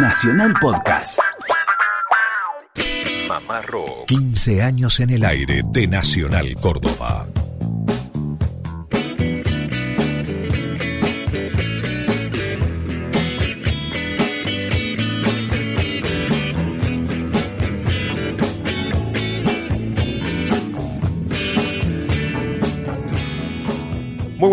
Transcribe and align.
Nacional 0.00 0.54
Podcast. 0.60 1.18
Mamá 3.26 3.62
Rock. 3.62 4.06
15 4.06 4.62
años 4.62 5.00
en 5.00 5.10
el 5.10 5.24
aire 5.24 5.62
de 5.72 5.88
Nacional 5.88 6.54
Córdoba. 6.60 7.26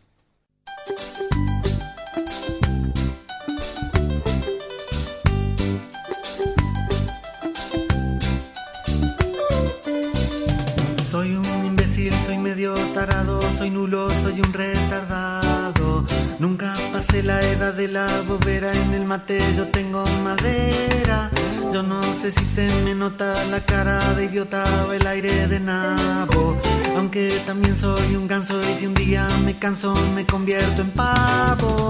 Soy 13.59 13.71
nulo, 13.71 14.09
soy 14.11 14.41
un 14.41 14.53
retardado. 14.53 16.05
Nunca 16.39 16.73
pasé 16.93 17.23
la 17.23 17.41
edad 17.41 17.75
de 17.75 17.89
la 17.89 18.07
bobera, 18.27 18.73
en 18.73 18.95
el 18.95 19.05
mate 19.05 19.39
yo 19.57 19.67
tengo 19.69 20.03
madera. 20.25 21.31
Yo 21.73 21.83
no 21.83 22.03
sé 22.03 22.33
si 22.33 22.45
se 22.45 22.69
me 22.85 22.95
nota 22.95 23.33
la 23.51 23.61
cara 23.61 23.99
de 24.15 24.25
idiota 24.25 24.65
o 24.89 24.93
el 24.93 25.07
aire 25.07 25.47
de 25.49 25.61
nabo. 25.61 26.57
Aunque 26.97 27.29
también 27.47 27.77
soy 27.77 28.17
un 28.17 28.27
ganso 28.27 28.59
y 28.61 28.75
si 28.79 28.87
un 28.87 28.95
día 28.95 29.27
me 29.45 29.55
canso 29.55 29.95
me 30.15 30.25
convierto 30.25 30.83
en 30.83 30.91
pavo. 30.91 31.89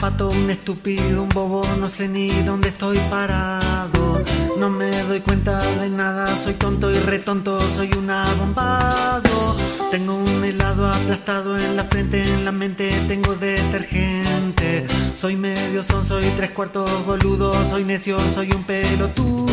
Zapato, 0.00 0.30
un 0.30 0.48
estúpido, 0.48 1.22
un 1.22 1.28
bobo, 1.28 1.62
no 1.78 1.90
sé 1.90 2.08
ni 2.08 2.28
dónde 2.44 2.68
estoy 2.68 2.96
parado. 3.10 4.22
No 4.58 4.70
me 4.70 4.90
doy 5.04 5.20
cuenta 5.20 5.58
de 5.58 5.90
nada, 5.90 6.26
soy 6.26 6.54
tonto 6.54 6.90
y 6.90 6.94
retonto, 6.94 7.60
soy 7.60 7.90
un 7.92 8.08
abombado. 8.08 9.56
Tengo 9.90 10.14
un 10.14 10.42
helado 10.42 10.86
aplastado 10.86 11.58
en 11.58 11.76
la 11.76 11.84
frente, 11.84 12.22
en 12.22 12.46
la 12.46 12.52
mente 12.52 12.88
tengo 13.08 13.34
detergente. 13.34 14.86
Soy 15.14 15.36
medio 15.36 15.82
son, 15.82 16.02
soy 16.02 16.24
tres 16.36 16.50
cuartos 16.52 16.88
boludo, 17.04 17.52
soy 17.68 17.84
necio, 17.84 18.18
soy 18.18 18.52
un 18.52 18.64
pelotudo. 18.64 19.49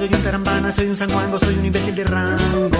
Soy 0.00 0.08
un 0.14 0.22
tarambana, 0.22 0.72
soy 0.72 0.86
un 0.86 0.96
sanguango, 0.96 1.38
soy 1.38 1.58
un 1.58 1.66
imbécil 1.66 1.94
de 1.94 2.04
rango. 2.04 2.70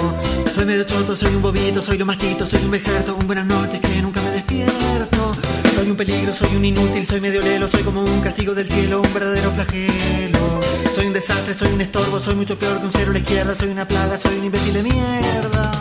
Soy 0.55 0.65
medio 0.65 0.85
choto, 0.85 1.15
soy 1.15 1.35
un 1.35 1.43
bobito, 1.43 1.79
soy 1.79 1.99
lo 1.99 2.05
mastito, 2.07 2.47
soy 2.47 2.63
un 2.63 2.71
vejerto, 2.71 3.15
un 3.15 3.27
buenas 3.27 3.45
noches 3.45 3.79
que 3.79 4.01
nunca 4.01 4.19
me 4.23 4.31
despierto. 4.31 5.31
Soy 5.75 5.91
un 5.91 5.95
peligro, 5.95 6.33
soy 6.33 6.55
un 6.55 6.65
inútil, 6.65 7.05
soy 7.05 7.21
medio 7.21 7.41
lelo, 7.41 7.67
soy 7.69 7.83
como 7.83 8.01
un 8.03 8.21
castigo 8.21 8.55
del 8.55 8.67
cielo, 8.67 9.01
un 9.01 9.13
verdadero 9.13 9.51
flagelo. 9.51 10.61
Soy 10.95 11.05
un 11.05 11.13
desastre, 11.13 11.53
soy 11.53 11.71
un 11.71 11.81
estorbo, 11.81 12.19
soy 12.19 12.33
mucho 12.33 12.57
peor 12.57 12.79
que 12.79 12.85
un 12.87 12.91
cero 12.91 13.11
a 13.11 13.13
la 13.13 13.19
izquierda, 13.19 13.53
soy 13.53 13.69
una 13.69 13.87
plaga, 13.87 14.17
soy 14.17 14.39
un 14.39 14.45
imbécil 14.45 14.73
de 14.73 14.81
mierda. 14.81 15.80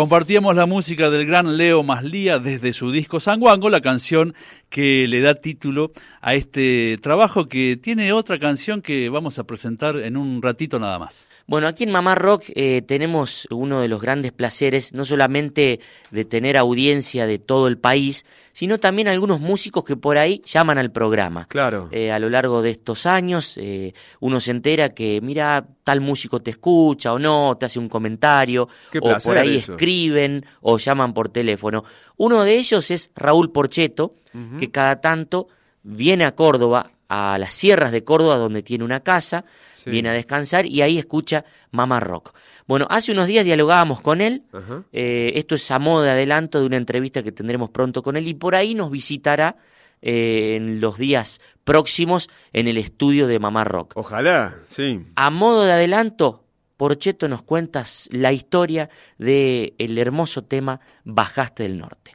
Compartíamos 0.00 0.56
la 0.56 0.64
música 0.64 1.10
del 1.10 1.26
gran 1.26 1.58
Leo 1.58 1.82
Maslía 1.82 2.38
desde 2.38 2.72
su 2.72 2.90
disco 2.90 3.20
Sanguango, 3.20 3.68
la 3.68 3.82
canción 3.82 4.34
que 4.70 5.06
le 5.06 5.20
da 5.20 5.34
título 5.34 5.92
a 6.22 6.34
este 6.34 6.96
trabajo 7.02 7.48
que 7.48 7.76
tiene 7.76 8.14
otra 8.14 8.38
canción 8.38 8.80
que 8.80 9.10
vamos 9.10 9.38
a 9.38 9.44
presentar 9.44 9.96
en 9.96 10.16
un 10.16 10.40
ratito 10.40 10.78
nada 10.78 10.98
más. 10.98 11.28
Bueno, 11.46 11.68
aquí 11.68 11.84
en 11.84 11.90
Mamá 11.90 12.14
Rock 12.14 12.44
eh, 12.54 12.80
tenemos 12.80 13.46
uno 13.50 13.82
de 13.82 13.88
los 13.88 14.00
grandes 14.00 14.32
placeres, 14.32 14.94
no 14.94 15.04
solamente 15.04 15.80
de 16.10 16.24
tener 16.24 16.56
audiencia 16.56 17.26
de 17.26 17.38
todo 17.38 17.68
el 17.68 17.76
país, 17.76 18.24
sino 18.60 18.76
también 18.76 19.08
algunos 19.08 19.40
músicos 19.40 19.84
que 19.84 19.96
por 19.96 20.18
ahí 20.18 20.42
llaman 20.44 20.76
al 20.76 20.92
programa. 20.92 21.46
Claro. 21.46 21.88
Eh, 21.92 22.12
a 22.12 22.18
lo 22.18 22.28
largo 22.28 22.60
de 22.60 22.72
estos 22.72 23.06
años, 23.06 23.56
eh, 23.56 23.94
uno 24.20 24.38
se 24.38 24.50
entera 24.50 24.90
que, 24.90 25.18
mira, 25.22 25.64
tal 25.82 26.02
músico 26.02 26.42
te 26.42 26.50
escucha 26.50 27.14
o 27.14 27.18
no, 27.18 27.56
te 27.58 27.64
hace 27.64 27.78
un 27.78 27.88
comentario, 27.88 28.68
o 29.00 29.16
por 29.24 29.38
ahí 29.38 29.56
eso. 29.56 29.72
escriben 29.72 30.44
o 30.60 30.76
llaman 30.76 31.14
por 31.14 31.30
teléfono. 31.30 31.84
Uno 32.18 32.44
de 32.44 32.58
ellos 32.58 32.90
es 32.90 33.10
Raúl 33.16 33.50
Porcheto, 33.50 34.14
que 34.58 34.70
cada 34.70 35.00
tanto 35.00 35.48
viene 35.82 36.26
a 36.26 36.34
Córdoba, 36.34 36.90
a 37.08 37.38
las 37.38 37.54
sierras 37.54 37.92
de 37.92 38.04
Córdoba, 38.04 38.36
donde 38.36 38.62
tiene 38.62 38.84
una 38.84 39.00
casa, 39.00 39.46
Sí. 39.72 39.88
viene 39.88 40.10
a 40.10 40.12
descansar 40.12 40.66
y 40.66 40.82
ahí 40.82 40.98
escucha 40.98 41.46
Mamá 41.70 41.98
Rock. 41.98 42.34
Bueno, 42.70 42.86
hace 42.88 43.10
unos 43.10 43.26
días 43.26 43.44
dialogábamos 43.44 44.00
con 44.00 44.20
él, 44.20 44.44
eh, 44.92 45.32
esto 45.34 45.56
es 45.56 45.68
a 45.72 45.80
modo 45.80 46.02
de 46.02 46.12
adelanto 46.12 46.60
de 46.60 46.66
una 46.66 46.76
entrevista 46.76 47.20
que 47.20 47.32
tendremos 47.32 47.70
pronto 47.70 48.00
con 48.00 48.16
él 48.16 48.28
y 48.28 48.34
por 48.34 48.54
ahí 48.54 48.76
nos 48.76 48.92
visitará 48.92 49.56
eh, 50.00 50.54
en 50.54 50.80
los 50.80 50.96
días 50.96 51.40
próximos 51.64 52.30
en 52.52 52.68
el 52.68 52.76
estudio 52.76 53.26
de 53.26 53.40
Mamá 53.40 53.64
Rock. 53.64 53.94
Ojalá, 53.96 54.54
sí. 54.68 55.04
A 55.16 55.30
modo 55.30 55.64
de 55.64 55.72
adelanto, 55.72 56.44
Porcheto 56.76 57.26
nos 57.26 57.42
cuentas 57.42 58.08
la 58.12 58.30
historia 58.30 58.88
de 59.18 59.74
el 59.78 59.98
hermoso 59.98 60.44
tema 60.44 60.78
Bajaste 61.02 61.64
del 61.64 61.76
Norte. 61.76 62.14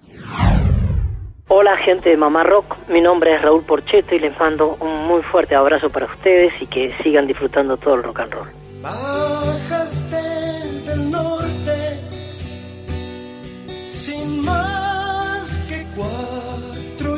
Hola 1.50 1.76
gente 1.80 2.12
de 2.12 2.16
Mamá 2.16 2.44
Rock, 2.44 2.78
mi 2.88 3.02
nombre 3.02 3.36
es 3.36 3.42
Raúl 3.42 3.66
Porcheto 3.66 4.16
y 4.16 4.20
les 4.20 4.40
mando 4.40 4.78
un 4.80 5.06
muy 5.06 5.22
fuerte 5.22 5.54
abrazo 5.54 5.90
para 5.90 6.06
ustedes 6.06 6.54
y 6.62 6.68
que 6.68 6.96
sigan 7.04 7.28
disfrutando 7.28 7.76
todo 7.76 7.96
el 7.96 8.04
rock 8.04 8.22
and 8.22 8.34
roll. 8.34 8.48
Bajaste 8.82 10.15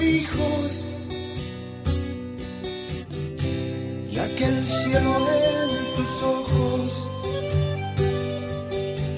hijos 0.08 0.88
y 4.10 4.18
aquel 4.18 4.66
cielo 4.66 5.16
en 5.30 5.96
tus 5.96 6.24
ojos 6.24 7.10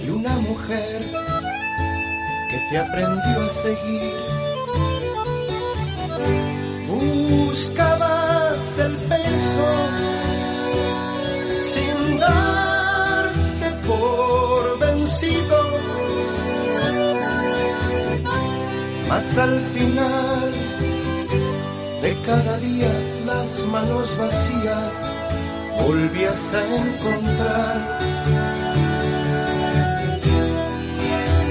y 0.04 0.10
una 0.10 0.36
mujer 0.40 1.02
que 2.50 2.58
te 2.70 2.78
aprendió 2.80 3.46
a 3.46 3.50
seguir. 3.50 4.14
Buscabas 6.88 8.80
el 8.80 8.96
peso 9.12 9.70
sin 11.72 12.20
darte 12.20 13.70
por 13.88 14.80
vencido. 14.80 15.60
Mas 19.08 19.38
al 19.38 19.60
final 19.74 20.59
cada 22.30 22.58
día 22.60 22.92
las 23.26 23.52
manos 23.74 24.08
vacías 24.16 24.94
volvías 25.82 26.54
a 26.54 26.62
encontrar. 26.82 27.78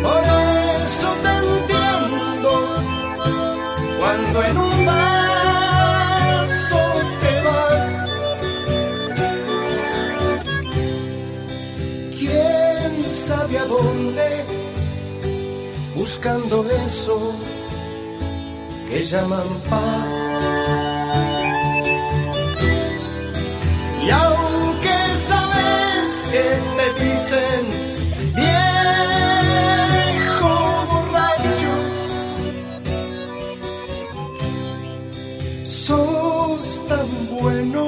Por 0.05 0.23
eso 0.87 1.09
te 1.25 1.33
entiendo 1.47 2.53
cuando 3.99 4.37
en 4.51 4.57
un 4.67 4.77
vaso 4.87 6.83
te 7.23 7.33
vas. 7.47 7.87
¿Quién 12.19 12.93
sabe 13.27 13.55
a 13.59 13.65
dónde? 13.65 14.29
Buscando 15.97 16.57
eso 16.87 17.17
que 18.89 18.99
llaman 19.03 19.49
paz. 19.69 20.08
Y 24.09 24.11
aunque 24.11 24.99
sabes 25.29 26.11
que 26.33 26.45
te 26.79 26.87
dicen 27.05 27.63
viejo 28.35 30.53
borracho, 30.91 31.75
sos 35.63 36.65
tan 36.89 37.09
bueno 37.39 37.85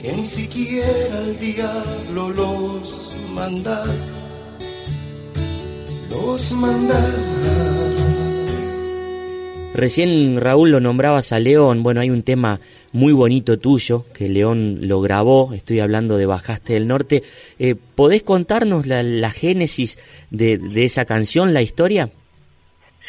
que 0.00 0.10
ni 0.14 0.24
siquiera 0.24 1.18
al 1.18 1.38
diablo 1.38 2.30
los 2.30 3.12
mandas, 3.34 4.16
los 6.08 6.52
mandas. 6.52 7.14
Recién 9.74 10.40
Raúl 10.40 10.70
lo 10.70 10.80
nombrabas 10.80 11.32
a 11.32 11.38
León, 11.38 11.82
bueno, 11.82 12.00
hay 12.00 12.08
un 12.08 12.22
tema 12.22 12.60
muy 12.92 13.12
bonito 13.12 13.58
tuyo 13.58 14.04
que 14.14 14.28
León 14.28 14.78
lo 14.88 15.00
grabó, 15.00 15.52
estoy 15.52 15.80
hablando 15.80 16.16
de 16.16 16.26
Bajaste 16.26 16.72
del 16.74 16.86
Norte. 16.88 17.22
Eh, 17.58 17.74
¿Podés 17.94 18.22
contarnos 18.22 18.86
la, 18.86 19.02
la 19.02 19.30
génesis 19.30 19.98
de, 20.30 20.58
de 20.58 20.84
esa 20.84 21.04
canción, 21.04 21.52
la 21.54 21.62
historia? 21.62 22.08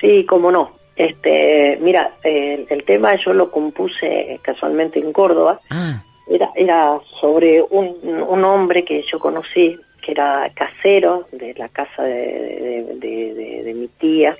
Sí, 0.01 0.25
cómo 0.27 0.51
no. 0.51 0.71
Este, 0.95 1.77
mira, 1.81 2.11
el, 2.23 2.65
el 2.69 2.83
tema 2.83 3.15
yo 3.23 3.33
lo 3.33 3.49
compuse 3.51 4.37
casualmente 4.41 4.99
en 4.99 5.13
Córdoba. 5.13 5.61
Ah, 5.69 6.03
Era, 6.29 6.49
era 6.55 6.99
sobre 7.21 7.61
un, 7.61 7.95
un 8.27 8.43
hombre 8.43 8.83
que 8.83 9.01
yo 9.09 9.17
conocí, 9.17 9.77
que 10.05 10.11
era 10.11 10.49
casero 10.53 11.25
de 11.31 11.53
la 11.55 11.69
casa 11.69 12.03
de, 12.03 12.15
de- 12.15 12.95
de- 12.99 13.33
de- 13.33 13.63
de 13.63 13.73
mi 13.73 13.87
tía. 13.87 14.35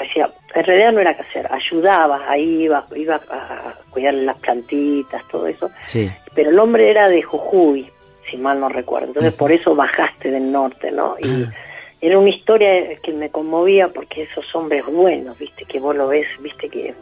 Decía, 0.00 0.30
en 0.54 0.64
realidad 0.64 0.92
no 0.92 1.00
era 1.00 1.16
casero, 1.16 1.48
ayudaba, 1.52 2.22
ahí 2.28 2.62
iba, 2.64 2.84
iba 2.94 3.16
a 3.30 3.74
cuidar 3.90 4.14
las 4.14 4.36
plantitas, 4.38 5.26
todo 5.28 5.46
eso. 5.46 5.70
sí. 5.82 6.10
Pero 6.34 6.50
el 6.50 6.58
hombre 6.58 6.90
era 6.90 7.08
de 7.08 7.22
Jujuy, 7.22 7.90
si 8.30 8.36
mal 8.36 8.60
no 8.60 8.68
recuerdo. 8.68 9.06
Entonces 9.08 9.32
por 9.32 9.52
eso 9.52 9.74
bajaste 9.74 10.30
del 10.30 10.52
norte, 10.52 10.90
¿no? 10.92 11.16
Y 11.18 11.44
Ah. 11.44 11.52
era 12.00 12.18
una 12.18 12.28
historia 12.28 12.96
que 13.02 13.12
me 13.12 13.30
conmovía 13.30 13.88
porque 13.88 14.22
esos 14.24 14.54
hombres 14.54 14.84
buenos, 14.84 15.38
viste, 15.38 15.64
que 15.64 15.80
vos 15.80 15.96
lo 15.96 16.08
ves, 16.08 16.26
viste 16.40 16.68
que 16.68 16.94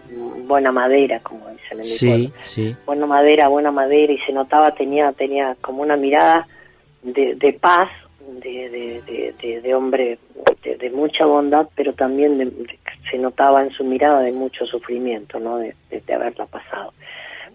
buena 0.46 0.70
madera, 0.70 1.18
como 1.20 1.48
dicen 1.48 1.72
en 1.72 1.78
mi 1.78 1.84
Sí, 1.84 2.06
pueblo 2.06 2.30
sí. 2.42 2.76
buena 2.86 3.06
madera, 3.06 3.48
buena 3.48 3.72
madera, 3.72 4.12
y 4.12 4.18
se 4.18 4.32
notaba, 4.32 4.70
tenía, 4.72 5.12
tenía 5.12 5.56
como 5.60 5.82
una 5.82 5.96
mirada 5.96 6.46
de, 7.02 7.34
de 7.34 7.52
paz, 7.54 7.90
de, 8.26 9.74
hombre 9.74 10.18
de, 10.62 10.90
mucha 10.90 11.24
bondad, 11.26 11.68
pero 11.74 11.92
también 11.92 12.54
se 13.10 13.18
notaba 13.18 13.62
en 13.62 13.70
su 13.70 13.84
mirada 13.84 14.20
de 14.22 14.32
mucho 14.32 14.66
sufrimiento, 14.66 15.38
¿no? 15.38 15.58
De, 15.58 15.74
haberla 16.12 16.46
pasado. 16.46 16.92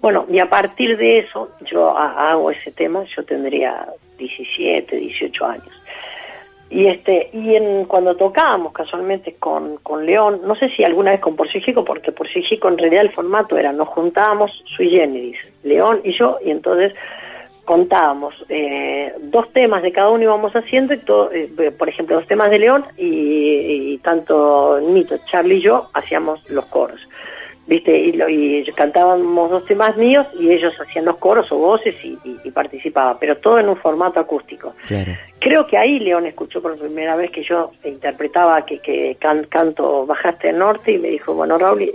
Bueno, 0.02 0.26
y 0.30 0.40
a 0.40 0.50
partir 0.50 0.98
de 0.98 1.20
eso 1.20 1.50
yo 1.66 1.98
ha- 1.98 2.32
hago 2.32 2.52
ese 2.52 2.72
tema, 2.72 3.04
yo 3.16 3.24
tendría 3.24 3.88
17, 4.18 4.96
18 4.96 5.46
años. 5.46 5.84
Y 6.70 6.86
este 6.86 7.32
y 7.34 7.56
en, 7.56 7.86
cuando 7.86 8.16
tocábamos 8.16 8.72
casualmente 8.74 9.34
con, 9.40 9.78
con 9.78 10.06
León, 10.06 10.42
no 10.46 10.56
sé 10.56 10.70
si 10.70 10.84
alguna 10.84 11.12
vez 11.12 11.20
con 11.20 11.36
Porcijico, 11.36 11.84
porque 11.84 12.12
Porcijico 12.12 12.68
en 12.68 12.78
realidad 12.78 13.02
el 13.02 13.12
formato 13.12 13.58
era 13.58 13.74
nos 13.74 13.88
juntábamos 13.88 14.52
sui 14.78 14.90
generis, 14.92 15.38
León 15.64 16.00
y 16.04 16.12
yo, 16.14 16.38
y 16.46 16.52
entonces 16.52 16.94
contábamos 17.74 18.34
eh, 18.50 19.14
dos 19.36 19.46
temas 19.54 19.84
de 19.84 19.92
cada 19.92 20.10
uno 20.10 20.24
íbamos 20.24 20.54
haciendo, 20.56 20.96
y 20.96 20.98
todo, 20.98 21.32
eh, 21.32 21.72
por 21.78 21.88
ejemplo, 21.88 22.16
dos 22.16 22.26
temas 22.26 22.50
de 22.50 22.58
León 22.58 22.84
y, 22.98 23.94
y 23.94 23.98
tanto 24.00 24.80
Nito, 24.82 25.16
Charlie 25.30 25.58
y 25.58 25.62
yo 25.62 25.88
hacíamos 25.94 26.50
los 26.50 26.66
coros. 26.66 27.00
¿Viste? 27.68 27.96
Y, 27.96 28.14
lo- 28.14 28.28
y 28.28 28.66
cantábamos 28.76 29.52
dos 29.52 29.64
temas 29.66 29.96
míos 29.96 30.26
y 30.40 30.50
ellos 30.52 30.74
hacían 30.82 31.06
los 31.06 31.18
coros 31.18 31.52
o 31.52 31.58
voces 31.60 31.94
y, 32.04 32.18
y, 32.24 32.38
y 32.44 32.50
participaba, 32.50 33.20
pero 33.20 33.38
todo 33.38 33.60
en 33.60 33.70
un 33.70 33.78
formato 33.78 34.20
acústico. 34.20 34.74
Claro. 34.88 35.12
Creo 35.40 35.68
que 35.68 35.78
ahí 35.78 36.00
León 36.00 36.26
escuchó 36.26 36.64
por 36.64 36.76
primera 36.80 37.16
vez 37.16 37.30
que 37.30 37.44
yo 37.44 37.70
interpretaba 37.86 38.66
que, 38.66 38.80
que 38.80 39.16
can- 39.20 39.46
canto 39.48 40.08
Bajaste 40.08 40.48
del 40.48 40.58
Norte 40.58 40.94
y 40.94 40.98
me 40.98 41.10
dijo, 41.10 41.36
bueno 41.36 41.60
Raúl, 41.60 41.94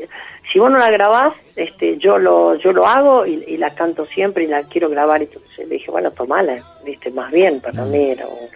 si 0.55 0.61
vos 0.61 0.71
no 0.71 0.79
la 0.79 0.89
grabás, 0.89 1.35
este, 1.57 1.99
yo 1.99 2.17
lo 2.17 2.55
yo 2.55 2.73
lo 2.73 2.87
hago 2.87 3.27
y, 3.27 3.43
y 3.49 3.57
la 3.57 3.75
canto 3.75 4.07
siempre 4.07 4.45
y 4.45 4.47
la 4.47 4.63
quiero 4.63 4.89
grabar. 4.89 5.21
Y 5.21 5.25
entonces 5.25 5.59
le 5.69 5.75
dije, 5.75 5.91
bueno, 5.91 6.13
tomala, 6.13 6.63
viste, 6.85 7.11
más 7.11 7.33
bien, 7.33 7.61
para 7.61 7.85
mí 7.85 8.11
era 8.11 8.27
un- 8.29 8.49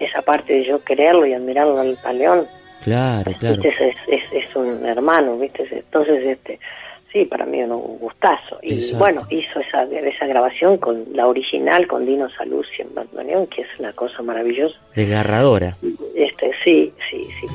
esa 0.00 0.20
parte 0.22 0.52
de 0.54 0.64
yo 0.64 0.82
quererlo 0.82 1.24
y 1.26 1.34
admirarlo 1.34 1.78
al, 1.78 1.96
al 2.04 2.18
León. 2.18 2.46
Claro, 2.82 3.32
claro. 3.38 3.62
¿viste? 3.62 3.88
Es, 3.88 3.96
es, 4.08 4.32
es 4.32 4.56
un 4.56 4.84
hermano, 4.84 5.38
¿viste? 5.38 5.64
Entonces, 5.70 6.24
este, 6.24 6.58
sí, 7.12 7.24
para 7.24 7.46
mí 7.46 7.60
era 7.60 7.72
un 7.74 7.98
gustazo. 7.98 8.58
Y 8.62 8.74
Exacto. 8.74 8.98
bueno, 8.98 9.22
hizo 9.30 9.60
esa, 9.60 9.84
esa 9.84 10.26
grabación 10.26 10.76
con 10.78 11.04
la 11.12 11.28
original, 11.28 11.86
con 11.86 12.04
Dino 12.04 12.28
Saluzzi 12.30 12.82
en 12.82 12.94
bandoneón, 12.96 13.46
que 13.46 13.62
es 13.62 13.68
una 13.78 13.92
cosa 13.92 14.22
maravillosa. 14.22 14.76
Desgarradora. 14.96 15.76
Es 16.16 16.30
Entonces, 16.30 16.56
sí, 16.64 16.92
sí, 17.10 17.28
sí. 17.40 17.46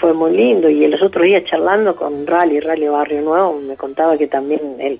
Fue 0.00 0.12
muy 0.14 0.36
lindo. 0.36 0.68
Y 0.68 0.86
los 0.88 1.02
otros 1.02 1.24
días 1.24 1.44
charlando 1.44 1.94
con 1.94 2.26
Rally, 2.26 2.60
Rally 2.60 2.88
Barrio 2.88 3.22
Nuevo, 3.22 3.60
me 3.60 3.76
contaba 3.76 4.16
que 4.16 4.26
también 4.26 4.60
él 4.80 4.98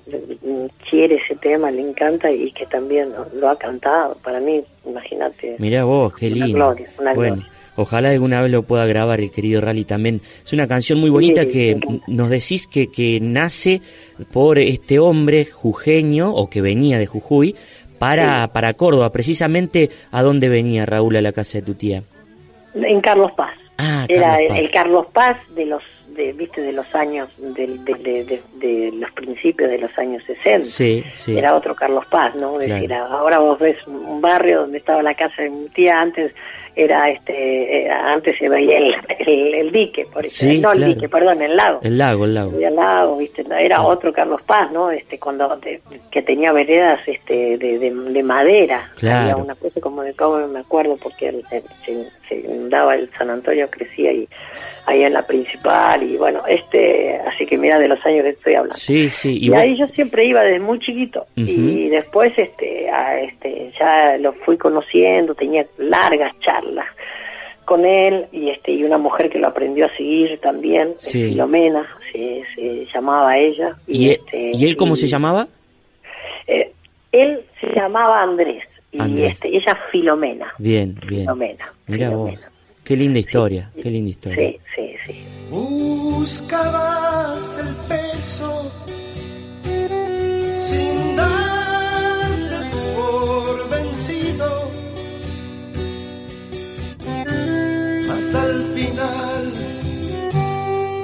quiere 0.89 1.15
ese 1.15 1.35
tema, 1.35 1.71
le 1.71 1.81
encanta 1.81 2.31
y 2.31 2.51
que 2.51 2.65
también 2.67 3.09
lo 3.33 3.49
ha 3.49 3.57
cantado. 3.57 4.15
Para 4.23 4.39
mí, 4.39 4.61
imagínate. 4.85 5.55
Mirá 5.59 5.83
vos, 5.83 6.13
qué 6.13 6.27
Una 6.27 6.35
lindo. 6.45 6.53
gloria, 6.57 6.87
una 6.99 7.13
bueno, 7.13 7.35
gloria. 7.35 7.51
ojalá 7.75 8.09
alguna 8.09 8.41
vez 8.41 8.51
lo 8.51 8.63
pueda 8.63 8.85
grabar 8.85 9.19
el 9.19 9.31
querido 9.31 9.59
Rally 9.61 9.85
también. 9.85 10.21
Es 10.45 10.53
una 10.53 10.67
canción 10.67 10.99
muy 10.99 11.09
bonita 11.09 11.43
Sí, 11.43 11.49
que 11.49 11.79
nos 12.07 12.29
decís 12.29 12.67
que, 12.67 12.91
que 12.91 13.19
nace 13.21 13.81
por 14.31 14.59
este 14.59 14.99
hombre 14.99 15.45
jujeño 15.45 16.33
o 16.33 16.49
que 16.49 16.61
venía 16.61 16.99
de 16.99 17.07
Jujuy 17.07 17.55
para, 17.99 18.47
para 18.53 18.73
Córdoba. 18.73 19.11
Precisamente, 19.11 19.89
¿a 20.11 20.21
dónde 20.23 20.47
venía 20.49 20.85
Raúl 20.85 21.15
a 21.15 21.21
la 21.21 21.31
casa 21.31 21.57
de 21.59 21.63
tu 21.63 21.73
tía? 21.73 22.03
En 22.73 23.01
Carlos 23.01 23.31
Paz. 23.33 23.51
Ah, 23.83 24.05
Era 24.07 24.37
Carlos 24.37 24.57
el, 24.59 24.71
Carlos 24.71 25.05
Paz 25.13 25.37
de 25.55 25.65
los, 25.65 25.81
de, 26.09 26.33
viste, 26.33 26.61
de 26.61 26.71
los 26.73 26.93
años, 26.93 27.29
del- 27.55 27.83
de, 27.83 27.93
de- 27.95 28.23
de- 28.25 28.41
de 28.67 28.91
los 28.93 29.11
principios 29.11 29.69
de 29.71 29.79
los 29.79 29.97
años 29.97 30.21
60. 30.27 30.61
Sí, 30.67 31.03
sí. 31.13 31.37
Era 31.37 31.55
otro 31.55 31.73
Carlos 31.73 32.05
Paz, 32.05 32.35
¿no? 32.35 32.57
Claro. 32.57 33.05
ahora 33.07 33.39
vos 33.39 33.57
ves 33.59 33.77
un 33.87 34.21
barrio 34.21 34.61
donde 34.61 34.77
estaba 34.77 35.01
la 35.01 35.15
casa 35.15 35.41
de 35.41 35.49
mi 35.49 35.67
tía, 35.69 35.99
antes 35.99 36.35
era 36.75 37.09
este, 37.09 37.83
era- 37.85 38.13
antes 38.13 38.37
se 38.37 38.47
veía 38.49 38.77
el, 38.77 38.95
el, 39.19 39.53
el 39.55 39.71
dique, 39.71 40.05
por 40.11 40.25
Sí, 40.25 40.59
no 40.59 40.71
el 40.71 40.85
dique, 40.85 41.09
perdón, 41.09 41.41
el 41.41 41.55
lago. 41.55 41.79
El 41.83 41.97
lago, 41.97 42.25
el 42.25 42.33
lago. 42.35 43.17
Viste, 43.17 43.43
era 43.59 43.81
otro 43.81 44.13
Carlos 44.13 44.41
Paz, 44.43 44.71
¿no? 44.71 44.89
Este, 44.91 45.19
cuando 45.19 45.47
de- 45.57 45.81
que 46.09 46.21
tenía 46.21 46.51
veredas 46.51 46.99
este 47.07 47.57
de, 47.57 47.77
de, 47.79 47.91
de 47.91 48.23
madera, 48.23 48.89
Claro. 48.97 49.21
había 49.31 49.35
una 49.35 49.55
cosa 49.55 49.79
como 49.81 50.01
de 50.03 50.13
cómo 50.13 50.47
me 50.47 50.59
acuerdo 50.59 50.97
porque 51.01 51.29
el- 51.29 51.43
el- 51.51 51.63
se, 51.85 52.09
se 52.27 52.35
inundaba 52.39 52.95
el 52.95 53.09
San 53.17 53.29
Antonio 53.29 53.67
crecía 53.69 54.11
y 54.13 54.27
ahí 54.91 55.03
en 55.03 55.13
la 55.13 55.23
principal 55.25 56.03
y 56.03 56.17
bueno, 56.17 56.41
este, 56.47 57.15
así 57.27 57.45
que 57.45 57.57
mira 57.57 57.79
de 57.79 57.87
los 57.87 58.03
años 58.05 58.23
que 58.23 58.29
estoy 58.29 58.53
hablando. 58.55 58.77
Sí, 58.77 59.09
sí. 59.09 59.37
Y, 59.41 59.53
ahí 59.53 59.75
yo 59.77 59.87
siempre 59.87 60.25
iba 60.25 60.41
desde 60.43 60.59
muy 60.59 60.79
chiquito 60.79 61.25
y 61.35 61.89
después 61.89 62.33
este, 62.37 62.89
a, 62.89 63.19
este 63.21 63.71
ya 63.79 64.17
lo 64.17 64.33
fui 64.33 64.57
conociendo, 64.57 65.33
tenía 65.35 65.65
largas 65.77 66.37
charlas 66.39 66.85
con 67.65 67.85
él 67.85 68.25
y 68.31 68.49
este 68.49 68.71
y 68.73 68.83
una 68.83 68.97
mujer 68.97 69.29
que 69.29 69.39
lo 69.39 69.47
aprendió 69.47 69.85
a 69.85 69.89
seguir 69.89 70.37
también, 70.39 70.89
Sí. 70.97 71.29
Filomena, 71.29 71.87
se, 72.11 72.43
se 72.55 72.85
llamaba 72.93 73.37
ella. 73.37 73.75
¿Y, 73.87 74.09
él- 74.09 74.19
este, 74.19 74.51
¿Y 74.53 74.65
él 74.65 74.75
cómo 74.75 74.95
se 74.95 75.07
llamaba? 75.07 75.47
eh, 76.47 76.71
él 77.11 77.41
se 77.61 77.67
llamaba 77.73 78.21
Andrés 78.21 78.63
y 78.91 78.99
Andrés. 79.01 79.33
este 79.33 79.47
ella 79.55 79.77
Filomena. 79.91 80.53
Bien, 80.57 80.95
bien. 81.07 81.21
Filomena. 81.21 81.71
Mira 81.87 82.09
vos. 82.09 82.31
Qué 82.91 82.97
linda 82.97 83.19
historia, 83.19 83.71
qué 83.81 83.89
linda 83.89 84.09
historia. 84.09 84.35
Sí, 84.35 84.59
sí, 84.75 85.13
sí. 85.13 85.23
Buscabas 85.49 87.39
el 87.59 87.73
peso 87.87 88.69
sin 90.57 91.15
darle 91.15 92.69
por 92.93 93.69
vencido, 93.69 94.71
mas 98.09 98.35
al 98.35 98.63
final 98.73 99.53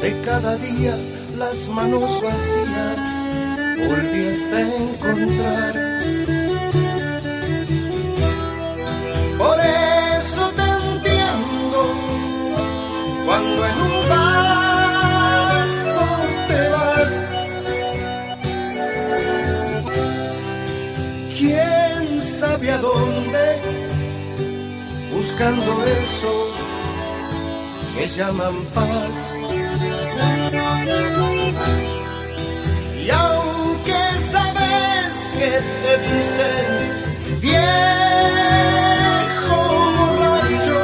de 0.01 0.22
cada 0.25 0.58
día 0.58 0.94
las 1.38 1.70
manos 1.70 2.22
vacías 2.22 3.00
volvías 3.88 4.51
a 4.51 4.62
encontrar. 4.75 5.74
Por 9.38 9.58
eso 9.62 9.97
que 27.98 28.08
llaman 28.08 28.56
paz. 28.75 29.16
Y 33.04 33.10
aunque 33.10 34.01
sabes 34.34 35.13
que 35.38 35.51
te 35.84 35.94
dicen 36.08 36.70
viejo 37.42 37.60
borracho, 39.98 40.80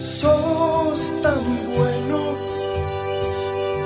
sos 0.00 1.00
tan 1.22 1.44
bueno 1.76 2.18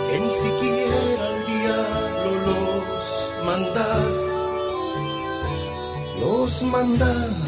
que 0.08 0.16
ni 0.20 0.32
siquiera 0.44 1.22
al 1.30 1.38
diablo 1.52 2.30
los 2.46 2.94
mandas, 3.46 4.12
los 6.20 6.52
mandas. 6.64 7.39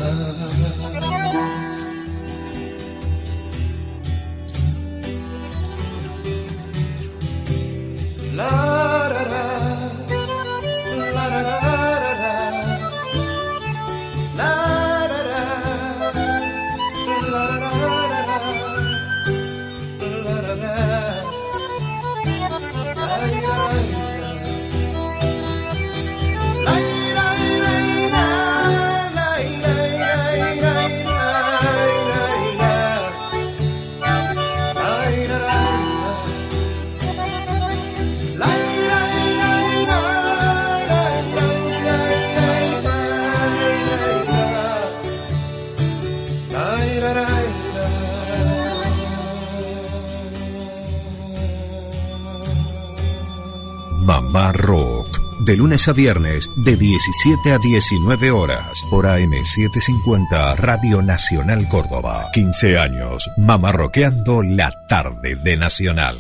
Mamá 54.05 54.51
Rock. 54.51 55.07
De 55.47 55.57
lunes 55.57 55.87
a 55.87 55.93
viernes, 55.93 56.51
de 56.65 56.75
17 56.75 57.53
a 57.53 57.59
19 57.59 58.33
horas, 58.33 58.85
por 58.91 59.05
AM750, 59.05 60.57
Radio 60.57 61.03
Nacional 61.03 61.69
Córdoba. 61.69 62.27
15 62.33 62.79
años, 62.79 63.31
mamarroqueando 63.39 64.43
la 64.43 64.73
tarde 64.89 65.37
de 65.37 65.57
Nacional. 65.57 66.19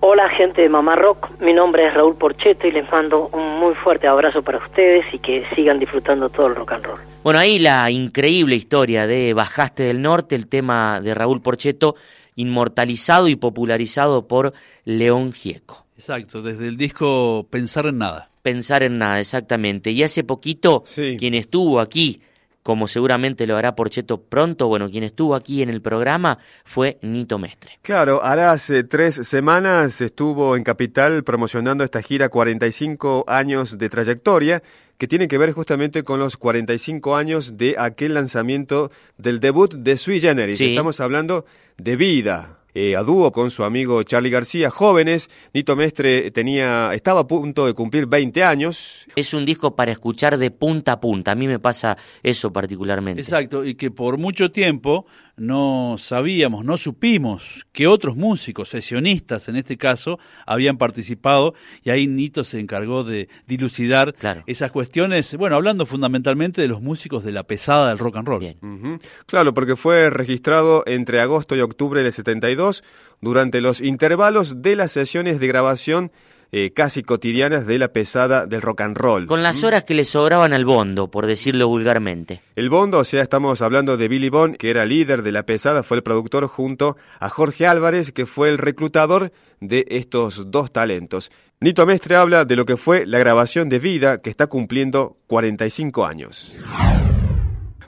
Hola 0.00 0.28
gente 0.28 0.60
de 0.60 0.68
Mamá 0.68 0.96
Rock, 0.96 1.30
mi 1.40 1.54
nombre 1.54 1.86
es 1.86 1.94
Raúl 1.94 2.18
Porcheto 2.18 2.68
y 2.68 2.72
les 2.72 2.90
mando 2.92 3.30
un 3.32 3.58
muy 3.58 3.74
fuerte 3.74 4.06
abrazo 4.06 4.42
para 4.42 4.58
ustedes 4.58 5.06
y 5.14 5.18
que 5.18 5.46
sigan 5.54 5.78
disfrutando 5.78 6.28
todo 6.28 6.48
el 6.48 6.54
rock 6.54 6.72
and 6.72 6.84
roll. 6.84 7.00
Bueno, 7.22 7.38
ahí 7.38 7.58
la 7.58 7.90
increíble 7.90 8.54
historia 8.54 9.06
de 9.06 9.32
Bajaste 9.32 9.84
del 9.84 10.02
Norte, 10.02 10.34
el 10.34 10.46
tema 10.46 11.00
de 11.00 11.14
Raúl 11.14 11.40
Porcheto, 11.40 11.94
inmortalizado 12.36 13.28
y 13.28 13.36
popularizado 13.36 14.28
por 14.28 14.52
León 14.84 15.32
Gieco. 15.32 15.83
Exacto, 15.96 16.42
desde 16.42 16.68
el 16.68 16.76
disco 16.76 17.46
Pensar 17.50 17.86
en 17.86 17.98
Nada. 17.98 18.30
Pensar 18.42 18.82
en 18.82 18.98
nada, 18.98 19.20
exactamente. 19.20 19.90
Y 19.90 20.02
hace 20.02 20.22
poquito, 20.22 20.82
Sí. 20.86 21.16
quien 21.18 21.34
estuvo 21.34 21.80
aquí 21.80 22.20
como 22.64 22.88
seguramente 22.88 23.46
lo 23.46 23.58
hará 23.58 23.76
Porcheto 23.76 24.22
pronto, 24.22 24.68
bueno, 24.68 24.90
quien 24.90 25.04
estuvo 25.04 25.34
aquí 25.34 25.60
en 25.60 25.68
el 25.68 25.82
programa 25.82 26.38
fue 26.64 26.96
Nito 27.02 27.38
Mestre. 27.38 27.78
Claro, 27.82 28.24
ahora 28.24 28.52
hace 28.52 28.84
tres 28.84 29.16
semanas 29.16 30.00
estuvo 30.00 30.56
en 30.56 30.64
Capital 30.64 31.24
promocionando 31.24 31.84
esta 31.84 32.00
gira 32.00 32.30
45 32.30 33.26
años 33.28 33.76
de 33.76 33.90
trayectoria 33.90 34.62
que 34.96 35.06
tiene 35.06 35.28
que 35.28 35.36
ver 35.36 35.52
justamente 35.52 36.04
con 36.04 36.18
los 36.18 36.38
45 36.38 37.16
años 37.16 37.58
de 37.58 37.76
aquel 37.78 38.14
lanzamiento 38.14 38.90
del 39.18 39.40
debut 39.40 39.74
de 39.74 39.98
Sui 39.98 40.18
Generis. 40.18 40.56
Sí. 40.56 40.68
Estamos 40.68 41.00
hablando 41.00 41.44
de 41.76 41.96
vida. 41.96 42.60
Eh, 42.74 42.96
a 42.96 43.02
dúo 43.02 43.30
con 43.30 43.52
su 43.52 43.62
amigo 43.62 44.02
Charlie 44.02 44.30
García, 44.30 44.68
jóvenes. 44.68 45.30
Nito 45.52 45.76
Mestre 45.76 46.32
tenía, 46.32 46.92
estaba 46.92 47.20
a 47.20 47.26
punto 47.26 47.66
de 47.66 47.72
cumplir 47.72 48.06
20 48.06 48.42
años. 48.42 49.06
Es 49.14 49.32
un 49.32 49.44
disco 49.44 49.76
para 49.76 49.92
escuchar 49.92 50.38
de 50.38 50.50
punta 50.50 50.92
a 50.92 51.00
punta, 51.00 51.30
a 51.30 51.34
mí 51.36 51.46
me 51.46 51.60
pasa 51.60 51.96
eso 52.22 52.52
particularmente. 52.52 53.22
Exacto, 53.22 53.64
y 53.64 53.76
que 53.76 53.92
por 53.92 54.18
mucho 54.18 54.50
tiempo 54.50 55.06
no 55.36 55.96
sabíamos, 55.98 56.64
no 56.64 56.76
supimos 56.76 57.66
que 57.72 57.86
otros 57.86 58.16
músicos, 58.16 58.68
sesionistas 58.68 59.48
en 59.48 59.56
este 59.56 59.76
caso, 59.76 60.18
habían 60.46 60.78
participado 60.78 61.54
y 61.82 61.90
ahí 61.90 62.06
Nito 62.06 62.44
se 62.44 62.60
encargó 62.60 63.04
de 63.04 63.28
dilucidar 63.46 64.14
Claro. 64.14 64.44
esas 64.46 64.70
cuestiones, 64.70 65.34
bueno, 65.36 65.56
hablando 65.56 65.86
fundamentalmente 65.86 66.60
de 66.62 66.68
los 66.68 66.80
músicos 66.80 67.24
de 67.24 67.32
la 67.32 67.42
pesada 67.42 67.88
del 67.88 67.98
rock 67.98 68.16
and 68.16 68.28
roll. 68.28 68.40
Bien. 68.40 69.00
Claro, 69.26 69.54
porque 69.54 69.76
fue 69.76 70.10
registrado 70.10 70.84
entre 70.86 71.20
agosto 71.20 71.56
y 71.56 71.60
octubre 71.60 72.02
del 72.02 72.12
72 72.12 72.84
durante 73.20 73.60
los 73.60 73.80
intervalos 73.80 74.62
de 74.62 74.76
las 74.76 74.92
sesiones 74.92 75.40
de 75.40 75.46
grabación 75.48 76.12
eh, 76.56 76.72
casi 76.72 77.02
cotidianas 77.02 77.66
de 77.66 77.78
la 77.80 77.88
pesada 77.88 78.46
del 78.46 78.62
rock 78.62 78.82
and 78.82 78.96
roll. 78.96 79.26
Con 79.26 79.42
las 79.42 79.64
horas 79.64 79.82
que 79.82 79.92
le 79.92 80.04
sobraban 80.04 80.52
al 80.52 80.64
bondo, 80.64 81.10
por 81.10 81.26
decirlo 81.26 81.66
vulgarmente. 81.66 82.42
El 82.54 82.70
Bondo, 82.70 82.98
o 83.00 83.04
sea, 83.04 83.24
estamos 83.24 83.60
hablando 83.60 83.96
de 83.96 84.06
Billy 84.06 84.28
Bond, 84.28 84.56
que 84.56 84.70
era 84.70 84.84
líder 84.84 85.24
de 85.24 85.32
la 85.32 85.42
pesada, 85.46 85.82
fue 85.82 85.96
el 85.96 86.04
productor 86.04 86.46
junto 86.46 86.96
a 87.18 87.28
Jorge 87.28 87.66
Álvarez, 87.66 88.12
que 88.12 88.26
fue 88.26 88.50
el 88.50 88.58
reclutador 88.58 89.32
de 89.58 89.84
estos 89.88 90.48
dos 90.52 90.72
talentos. 90.72 91.32
Nito 91.58 91.86
Mestre 91.86 92.14
habla 92.14 92.44
de 92.44 92.54
lo 92.54 92.66
que 92.66 92.76
fue 92.76 93.04
la 93.04 93.18
grabación 93.18 93.68
de 93.68 93.80
Vida, 93.80 94.18
que 94.18 94.30
está 94.30 94.46
cumpliendo 94.46 95.16
45 95.26 96.06
años. 96.06 96.52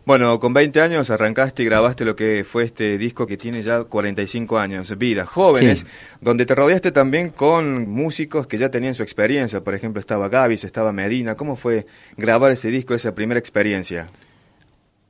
Bueno, 0.06 0.38
con 0.38 0.54
20 0.54 0.80
años 0.80 1.10
arrancaste 1.10 1.64
y 1.64 1.66
grabaste 1.66 2.04
lo 2.04 2.14
que 2.14 2.44
fue 2.48 2.62
este 2.62 2.96
disco 2.96 3.26
que 3.26 3.36
tiene 3.36 3.60
ya 3.62 3.82
45 3.82 4.56
años, 4.56 4.96
Vida, 4.96 5.26
jóvenes, 5.26 5.80
Sí. 5.80 5.86
donde 6.20 6.46
te 6.46 6.54
rodeaste 6.54 6.92
también 6.92 7.30
con 7.30 7.88
músicos 7.90 8.46
que 8.46 8.56
ya 8.56 8.70
tenían 8.70 8.94
su 8.94 9.02
experiencia, 9.02 9.64
por 9.64 9.75
ejemplo 9.75 9.98
estaba 9.98 10.28
Gavis, 10.28 10.62
estaba 10.62 10.92
Medina, 10.92 11.34
¿cómo 11.34 11.56
fue 11.56 11.86
grabar 12.16 12.52
ese 12.52 12.68
disco, 12.68 12.94
esa 12.94 13.16
primera 13.16 13.40
experiencia? 13.40 14.06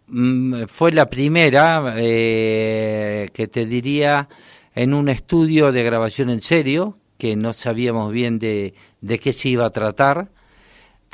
Mm, 0.09 0.63
fue 0.67 0.93
la 0.93 1.11
primera 1.11 1.95
eh, 1.99 3.29
que 3.35 3.49
te 3.49 3.67
diría 3.67 4.31
en 4.75 4.95
un 4.95 5.11
estudio 5.11 5.73
de 5.73 5.83
grabación 5.83 6.31
en 6.31 6.41
serio, 6.41 6.97
que 7.19 7.37
no 7.37 7.53
sabíamos 7.53 8.13
bien 8.13 8.39
de, 8.39 8.73
de 9.03 9.19
qué 9.19 9.35
se 9.35 9.51
iba 9.51 9.67
a 9.67 9.71
tratar. 9.71 10.29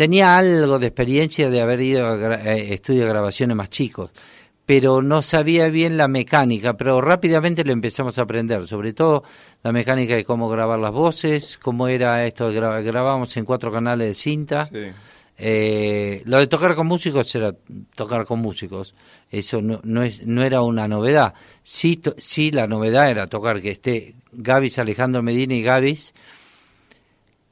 Tenía 0.02 0.37
algo 0.37 0.80
de 0.80 0.88
experiencia 0.88 1.49
de 1.49 1.61
haber 1.61 1.80
ido 1.80 2.04
a 2.09 2.16
gra- 2.16 2.44
eh, 2.44 2.75
estudios 2.75 3.04
de 3.04 3.11
grabaciones 3.11 3.56
más 3.56 3.71
chicos, 3.71 4.11
pero 4.66 5.00
no 5.00 5.23
sabía 5.23 5.68
bien 5.68 5.97
la 5.97 6.09
mecánica, 6.09 6.75
pero 6.76 7.00
rápidamente 7.00 7.62
lo 7.62 7.73
empezamos 7.73 8.18
a 8.18 8.23
aprender, 8.23 8.66
sobre 8.66 8.94
todo 8.94 9.23
la 9.62 9.71
mecánica 9.71 10.16
de 10.16 10.25
cómo 10.25 10.49
grabar 10.49 10.80
las 10.80 10.90
voces, 10.90 11.56
cómo 11.56 11.87
era 11.87 12.26
esto, 12.26 12.50
gra- 12.52 12.82
grabábamos 12.82 13.37
en 13.37 13.44
cuatro 13.44 13.71
canales 13.71 14.09
de 14.09 14.14
cinta. 14.16 14.64
Sí. 14.66 14.87
Eh, 15.38 16.23
lo 16.25 16.38
de 16.38 16.49
tocar 16.49 16.75
con 16.75 16.88
músicos 16.88 17.32
era 17.37 17.54
tocar 17.94 18.25
con 18.26 18.40
músicos. 18.40 18.97
Eso 19.30 19.62
no, 19.62 19.80
no, 19.85 20.02
es, 20.02 20.26
no 20.26 20.42
era 20.42 20.62
una 20.62 20.88
novedad. 20.88 21.32
Sí, 21.62 21.99
to- 21.99 22.16
sí, 22.18 22.50
la 22.50 22.66
novedad 22.66 23.09
era 23.09 23.28
tocar 23.28 23.62
que 23.62 23.71
esté 23.71 24.14
Gavis, 24.32 24.80
Alejandro 24.80 25.23
Medina 25.23 25.54
y 25.54 25.62
Gavis, 25.62 26.12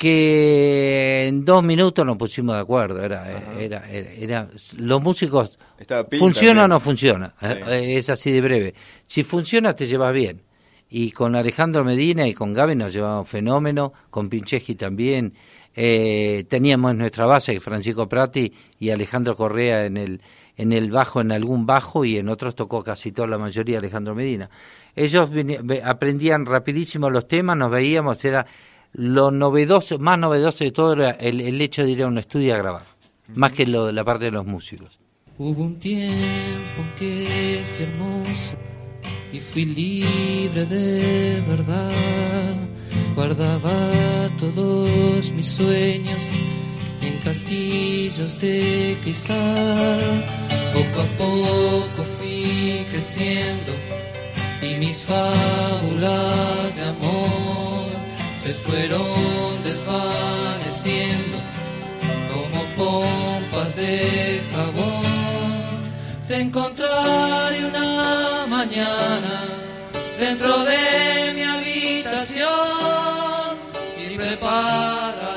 que 0.01 1.27
en 1.29 1.45
dos 1.45 1.63
minutos 1.63 2.05
nos 2.07 2.17
pusimos 2.17 2.55
de 2.57 2.61
acuerdo. 2.63 3.03
Era, 3.05 3.31
era, 3.59 3.89
era, 3.91 4.11
era- 4.17 4.49
los 4.79 5.03
músicos, 5.03 5.59
¿funciona 6.19 6.65
o 6.65 6.69
no 6.69 6.81
funciona? 6.81 7.35
Sí. 7.41 7.47
Eh, 7.69 7.97
Es 7.99 8.09
así 8.11 8.31
de 8.33 8.41
breve. 8.41 8.75
Si 9.07 9.23
funciona, 9.25 9.75
te 9.75 9.87
llevas 9.87 10.15
bien. 10.15 10.41
Y 10.89 11.11
con 11.13 11.37
Alejandro 11.37 11.85
Medina 11.85 12.27
y 12.27 12.35
con 12.35 12.53
Gaby 12.53 12.75
nos 12.75 12.93
llevamos 12.93 13.29
fenómeno, 13.29 13.93
con 14.09 14.29
Pincheski 14.29 14.75
también. 14.75 15.35
Eh, 15.77 16.45
teníamos 16.49 16.97
nuestra 16.97 17.27
base, 17.27 17.61
Francisco 17.61 18.09
Prati 18.09 18.53
y 18.81 18.91
Alejandro 18.91 19.37
Correa 19.37 19.85
en 19.85 19.97
el, 19.99 20.21
en 20.57 20.73
el 20.73 20.91
bajo, 20.91 21.21
en 21.21 21.31
algún 21.31 21.65
bajo, 21.67 22.05
y 22.05 22.17
en 22.17 22.29
otros 22.29 22.57
tocó 22.57 22.83
casi 22.83 23.13
toda 23.13 23.29
la 23.29 23.39
mayoría 23.39 23.79
Alejandro 23.79 24.15
Medina. 24.17 24.51
Ellos 24.97 25.31
aprendían 25.85 26.45
rapidísimo 26.47 27.09
los 27.11 27.29
temas, 27.29 27.57
nos 27.57 27.71
veíamos, 27.71 28.25
era 28.25 28.45
lo 28.93 29.31
novedoso, 29.31 29.99
más 29.99 30.19
novedoso 30.19 30.65
de 30.65 30.73
todo 30.73 30.93
era 30.95 31.11
el, 31.11 31.41
el 31.41 31.61
hecho 31.61 31.85
de 31.85 31.91
ir 31.91 32.03
a 32.03 32.07
un 32.07 32.19
estudio 32.19 32.55
a 32.55 32.59
grabar, 32.59 32.83
más 33.35 33.53
que 33.53 33.67
lo, 33.67 33.93
la 33.93 34.05
parte 34.05 34.27
de 34.27 34.31
los 34.31 34.47
músicos. 34.47 34.99
Hubo 35.39 35.63
un 35.63 35.79
tiempo 35.79 36.83
que 36.99 37.63
fui 37.65 37.85
hermoso 37.85 38.57
y 39.33 39.41
fui 39.41 39.65
libre 39.65 40.67
de 40.67 41.43
verdad. 41.49 42.57
Guardaba 43.15 43.73
todos 44.39 45.33
mis 45.33 45.47
sueños 45.47 46.29
en 47.01 47.19
castillos 47.25 48.39
de 48.39 48.99
cristal. 49.03 50.25
Poco 50.73 51.01
a 51.01 51.07
poco 51.17 52.03
fui 52.19 52.85
creciendo 52.91 53.73
y 54.63 54.79
mis 54.79 55.03
fábulas 55.03 56.77
de 56.77 56.83
amor 56.83 57.50
se 58.43 58.55
fueron 58.55 59.63
desvaneciendo 59.63 61.37
como 62.33 62.65
pompas 62.79 63.77
de 63.77 64.43
jabón. 64.51 65.03
Te 66.27 66.41
encontraré 66.41 67.67
una 67.67 68.47
mañana 68.49 69.45
dentro 70.19 70.65
de 70.65 71.33
mi 71.35 71.43
habitación 71.43 72.49
y 74.03 74.17
prepararás 74.17 75.30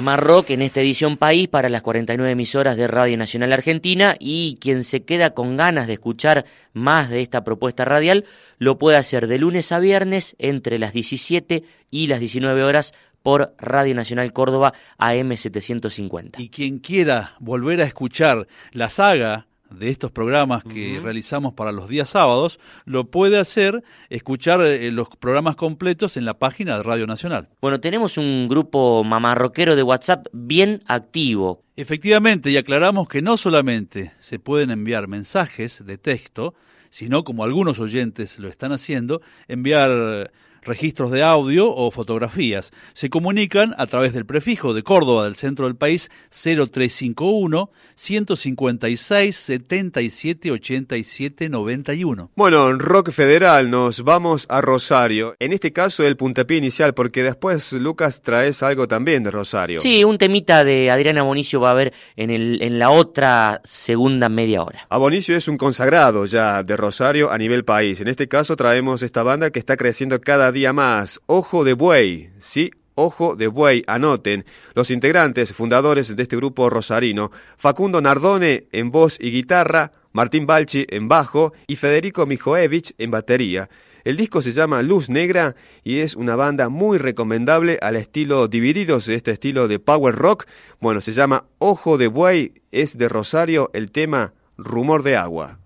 Mamá 0.00 0.16
Rock 0.16 0.48
en 0.48 0.62
esta 0.62 0.80
edición 0.80 1.18
País 1.18 1.46
para 1.46 1.68
las 1.68 1.82
49 1.82 2.32
emisoras 2.32 2.74
de 2.78 2.86
Radio 2.86 3.18
Nacional 3.18 3.52
Argentina 3.52 4.16
y 4.18 4.56
quien 4.58 4.82
se 4.82 5.04
queda 5.04 5.34
con 5.34 5.58
ganas 5.58 5.88
de 5.88 5.92
escuchar 5.92 6.46
más 6.72 7.10
de 7.10 7.20
esta 7.20 7.44
propuesta 7.44 7.84
radial 7.84 8.24
lo 8.56 8.78
puede 8.78 8.96
hacer 8.96 9.26
de 9.26 9.38
lunes 9.38 9.72
a 9.72 9.78
viernes 9.78 10.36
entre 10.38 10.78
las 10.78 10.94
17 10.94 11.64
y 11.90 12.06
las 12.06 12.18
19 12.18 12.64
horas 12.64 12.94
por 13.22 13.54
Radio 13.58 13.94
Nacional 13.94 14.32
Córdoba 14.32 14.72
AM 14.96 15.36
750. 15.36 16.40
Y 16.40 16.48
quien 16.48 16.78
quiera 16.78 17.34
volver 17.38 17.82
a 17.82 17.84
escuchar 17.84 18.48
la 18.72 18.88
saga 18.88 19.48
de 19.70 19.88
estos 19.88 20.10
programas 20.10 20.64
que 20.64 21.00
realizamos 21.02 21.54
para 21.54 21.72
los 21.72 21.88
días 21.88 22.10
sábados, 22.10 22.58
lo 22.84 23.10
puede 23.10 23.38
hacer, 23.38 23.82
escuchar 24.08 24.60
eh, 24.62 24.90
los 24.90 25.08
programas 25.08 25.56
completos 25.56 26.16
en 26.16 26.24
la 26.24 26.38
página 26.38 26.76
de 26.76 26.82
Radio 26.82 27.06
Nacional. 27.06 27.48
Bueno, 27.60 27.80
tenemos 27.80 28.18
un 28.18 28.48
grupo 28.48 29.04
mamarroquero 29.04 29.76
de 29.76 29.82
WhatsApp 29.82 30.26
bien 30.32 30.82
activo. 30.86 31.62
Efectivamente, 31.76 32.50
y 32.50 32.56
aclaramos 32.56 33.08
que 33.08 33.22
no 33.22 33.36
solamente 33.36 34.12
se 34.20 34.38
pueden 34.38 34.70
enviar 34.70 35.08
mensajes 35.08 35.84
de 35.84 35.98
texto, 35.98 36.54
sino 36.90 37.24
como 37.24 37.44
algunos 37.44 37.78
oyentes 37.78 38.38
lo 38.38 38.48
están 38.48 38.72
haciendo, 38.72 39.22
enviar 39.48 40.30
registros 40.70 41.10
de 41.10 41.24
audio 41.24 41.68
o 41.74 41.90
fotografías. 41.90 42.72
Se 42.92 43.10
comunican 43.10 43.74
a 43.76 43.88
través 43.88 44.12
del 44.12 44.24
prefijo 44.24 44.72
de 44.72 44.84
Córdoba 44.84 45.24
del 45.24 45.34
centro 45.34 45.66
del 45.66 45.74
país 45.74 46.10
0351 46.30 47.70
156 47.96 49.36
77 49.36 50.52
87 50.52 51.48
91. 51.48 52.30
Bueno, 52.36 52.70
en 52.70 52.78
Rock 52.78 53.10
Federal 53.10 53.68
nos 53.68 54.04
vamos 54.04 54.46
a 54.48 54.60
Rosario. 54.60 55.34
En 55.40 55.52
este 55.52 55.72
caso 55.72 56.04
el 56.04 56.16
puntapié 56.16 56.58
inicial, 56.58 56.94
porque 56.94 57.24
después, 57.24 57.72
Lucas, 57.72 58.22
traes 58.22 58.62
algo 58.62 58.86
también 58.86 59.24
de 59.24 59.32
Rosario. 59.32 59.80
Sí, 59.80 60.04
un 60.04 60.18
temita 60.18 60.62
de 60.62 60.90
Adriana 60.92 61.22
Bonicio 61.22 61.60
va 61.60 61.70
a 61.70 61.72
haber 61.72 61.92
en, 62.14 62.30
el, 62.30 62.62
en 62.62 62.78
la 62.78 62.90
otra 62.90 63.60
segunda 63.64 64.28
media 64.28 64.62
hora. 64.62 64.86
Abonicio 64.88 65.36
es 65.36 65.48
un 65.48 65.56
consagrado 65.56 66.26
ya 66.26 66.62
de 66.62 66.76
Rosario 66.76 67.32
a 67.32 67.38
nivel 67.38 67.64
país. 67.64 68.00
En 68.00 68.06
este 68.06 68.28
caso 68.28 68.54
traemos 68.54 69.02
esta 69.02 69.24
banda 69.24 69.50
que 69.50 69.58
está 69.58 69.76
creciendo 69.76 70.20
cada 70.20 70.52
día 70.52 70.59
más. 70.68 71.20
Ojo 71.26 71.64
de 71.64 71.72
Buey, 71.72 72.30
¿sí? 72.38 72.70
Ojo 72.94 73.34
de 73.34 73.46
Buey, 73.46 73.82
anoten. 73.86 74.44
Los 74.74 74.90
integrantes 74.90 75.54
fundadores 75.54 76.14
de 76.14 76.22
este 76.22 76.36
grupo 76.36 76.68
rosarino, 76.68 77.32
Facundo 77.56 78.00
Nardone 78.02 78.66
en 78.72 78.90
voz 78.90 79.16
y 79.18 79.30
guitarra, 79.30 79.92
Martín 80.12 80.46
Balchi 80.46 80.86
en 80.88 81.08
bajo 81.08 81.54
y 81.66 81.76
Federico 81.76 82.26
Mijoevich 82.26 82.94
en 82.98 83.10
batería. 83.10 83.70
El 84.04 84.16
disco 84.16 84.42
se 84.42 84.52
llama 84.52 84.82
Luz 84.82 85.08
Negra 85.08 85.56
y 85.82 85.98
es 85.98 86.14
una 86.14 86.36
banda 86.36 86.68
muy 86.68 86.98
recomendable 86.98 87.78
al 87.80 87.96
estilo 87.96 88.48
Divididos, 88.48 89.08
este 89.08 89.30
estilo 89.30 89.66
de 89.66 89.78
power 89.78 90.14
rock. 90.14 90.44
Bueno, 90.80 91.00
se 91.00 91.12
llama 91.12 91.44
Ojo 91.58 91.96
de 91.96 92.08
Buey, 92.08 92.62
es 92.70 92.98
de 92.98 93.08
Rosario 93.08 93.70
el 93.72 93.90
tema 93.90 94.34
Rumor 94.56 95.02
de 95.02 95.16
Agua. 95.16 95.58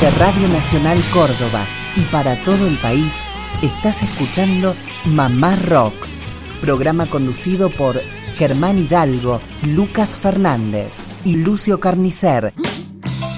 Desde 0.00 0.16
Radio 0.16 0.46
Nacional 0.46 1.02
Córdoba 1.12 1.64
y 1.96 2.02
para 2.02 2.36
todo 2.44 2.68
el 2.68 2.76
país, 2.76 3.12
estás 3.62 4.00
escuchando 4.00 4.76
Mamá 5.06 5.56
Rock, 5.66 5.92
programa 6.60 7.06
conducido 7.06 7.68
por 7.68 8.00
Germán 8.36 8.78
Hidalgo, 8.78 9.40
Lucas 9.64 10.10
Fernández 10.14 10.92
y 11.24 11.34
Lucio 11.34 11.80
Carnicer. 11.80 12.54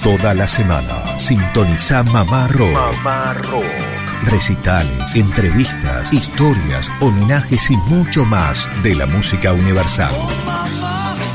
Toda 0.02 0.34
la 0.34 0.46
semana 0.46 1.18
sintoniza 1.18 2.02
Mamá 2.02 2.48
Rock. 2.48 2.74
Mamá 2.74 3.32
Rock. 3.32 3.64
Recitales, 4.26 5.16
entrevistas, 5.16 6.12
historias, 6.12 6.92
homenajes 7.00 7.70
y 7.70 7.76
mucho 7.88 8.26
más 8.26 8.68
de 8.82 8.96
la 8.96 9.06
música 9.06 9.54
universal. 9.54 10.12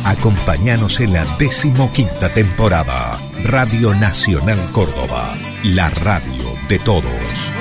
Acompáñanos 0.04 1.00
en 1.00 1.14
la 1.14 1.26
decimoquinta 1.40 2.30
temporada. 2.30 3.18
Radio 3.46 3.94
Nacional 3.94 4.58
Córdoba, 4.72 5.36
la 5.64 5.90
radio 5.92 6.44
de 6.68 6.80
todos. 6.80 7.54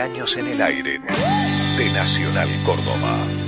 años 0.00 0.36
en 0.36 0.46
el 0.46 0.60
aire 0.60 0.98
de 0.98 1.92
Nacional 1.92 2.48
Córdoba. 2.64 3.41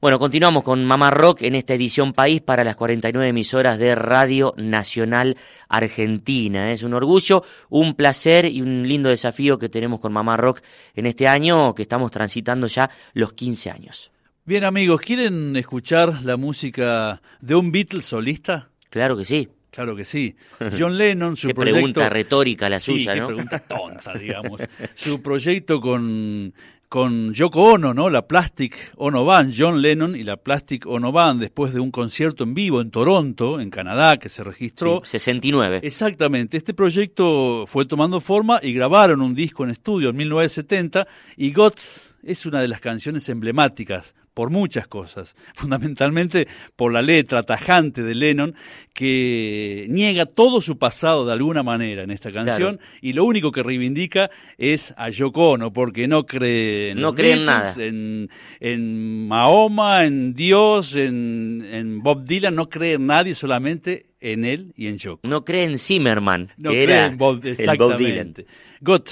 Bueno, 0.00 0.20
continuamos 0.20 0.62
con 0.62 0.84
Mamá 0.84 1.10
Rock 1.10 1.42
en 1.42 1.56
esta 1.56 1.74
edición 1.74 2.12
País 2.12 2.40
para 2.40 2.62
las 2.62 2.76
49 2.76 3.30
emisoras 3.30 3.80
de 3.80 3.96
Radio 3.96 4.54
Nacional 4.56 5.36
Argentina. 5.68 6.72
Es 6.72 6.84
un 6.84 6.94
orgullo, 6.94 7.42
un 7.68 7.94
placer 7.94 8.44
y 8.44 8.62
un 8.62 8.86
lindo 8.86 9.08
desafío 9.08 9.58
que 9.58 9.68
tenemos 9.68 9.98
con 9.98 10.12
Mamá 10.12 10.36
Rock 10.36 10.60
en 10.94 11.06
este 11.06 11.26
año 11.26 11.74
que 11.74 11.82
estamos 11.82 12.12
transitando 12.12 12.68
ya 12.68 12.88
los 13.12 13.32
15 13.32 13.70
años. 13.72 14.12
Bien 14.44 14.62
amigos, 14.62 15.00
¿quieren 15.00 15.56
escuchar 15.56 16.22
la 16.22 16.36
música 16.36 17.20
de 17.40 17.56
un 17.56 17.72
Beatle 17.72 18.02
solista? 18.02 18.68
Claro 18.90 19.16
que 19.16 19.24
sí. 19.24 19.48
Claro 19.72 19.96
que 19.96 20.04
sí. 20.04 20.36
John 20.78 20.96
Lennon, 20.96 21.36
su 21.36 21.48
qué 21.48 21.54
proyecto... 21.54 21.76
pregunta 21.76 22.08
retórica 22.08 22.68
la 22.68 22.78
sí, 22.78 22.92
suya, 22.92 23.14
qué 23.14 23.20
¿no? 23.20 23.26
pregunta 23.26 23.58
tonta, 23.58 24.12
digamos. 24.18 24.60
su 24.94 25.20
proyecto 25.20 25.80
con, 25.80 26.54
con 26.88 27.32
Yoko 27.34 27.62
Ono, 27.74 27.92
¿no? 27.92 28.08
La 28.08 28.26
Plastic 28.26 28.92
Ono 28.96 29.24
Band, 29.24 29.54
John 29.56 29.82
Lennon 29.82 30.16
y 30.16 30.22
la 30.22 30.36
Plastic 30.36 30.86
Ono 30.86 31.12
Band, 31.12 31.40
después 31.40 31.74
de 31.74 31.80
un 31.80 31.90
concierto 31.90 32.44
en 32.44 32.54
vivo 32.54 32.80
en 32.80 32.90
Toronto, 32.90 33.60
en 33.60 33.70
Canadá, 33.70 34.16
que 34.16 34.28
se 34.28 34.42
registró. 34.42 35.02
Sí, 35.04 35.12
69. 35.12 35.80
Exactamente. 35.82 36.56
Este 36.56 36.74
proyecto 36.74 37.64
fue 37.66 37.84
tomando 37.86 38.20
forma 38.20 38.60
y 38.62 38.72
grabaron 38.72 39.20
un 39.20 39.34
disco 39.34 39.64
en 39.64 39.70
estudio 39.70 40.10
en 40.10 40.16
1970 40.16 41.06
y 41.36 41.52
Got 41.52 41.80
es 42.22 42.46
una 42.46 42.60
de 42.60 42.68
las 42.68 42.80
canciones 42.80 43.28
emblemáticas 43.28 44.14
por 44.38 44.50
muchas 44.50 44.86
cosas, 44.86 45.34
fundamentalmente 45.56 46.46
por 46.76 46.92
la 46.92 47.02
letra 47.02 47.42
tajante 47.42 48.04
de 48.04 48.14
Lennon 48.14 48.54
que 48.94 49.86
niega 49.90 50.26
todo 50.26 50.60
su 50.60 50.78
pasado 50.78 51.26
de 51.26 51.32
alguna 51.32 51.64
manera 51.64 52.04
en 52.04 52.12
esta 52.12 52.30
canción 52.30 52.76
Claro. 52.76 52.90
y 53.02 53.14
lo 53.14 53.24
único 53.24 53.50
que 53.50 53.64
reivindica 53.64 54.30
es 54.56 54.94
a 54.96 55.10
Yoko 55.10 55.50
Ono 55.50 55.72
porque 55.72 56.06
no 56.06 56.24
cree 56.24 56.90
en 56.90 57.00
No 57.00 57.16
cree 57.16 57.32
en 57.32 57.44
nada. 57.46 57.74
en, 57.84 58.30
en 58.60 59.26
Mahoma, 59.26 60.04
en 60.04 60.34
Dios, 60.34 60.94
en, 60.94 61.66
en 61.72 62.00
Bob 62.00 62.24
Dylan, 62.24 62.54
no 62.54 62.68
cree 62.68 62.92
en 62.92 63.06
nadie, 63.06 63.34
solamente 63.34 64.06
en 64.20 64.44
él 64.44 64.72
y 64.76 64.86
en 64.86 64.98
Yoko. 64.98 65.26
No 65.26 65.44
cree 65.44 65.64
en 65.64 65.78
Zimmerman, 65.78 66.52
No 66.56 66.70
que 66.70 66.84
cree 66.84 66.94
era 66.96 67.06
en 67.06 67.18
Bob, 67.18 67.40
el 67.44 67.56
Bob 67.56 67.96
Dylan. 67.98 68.28
exactamente. 68.28 68.46
Got, 68.82 69.10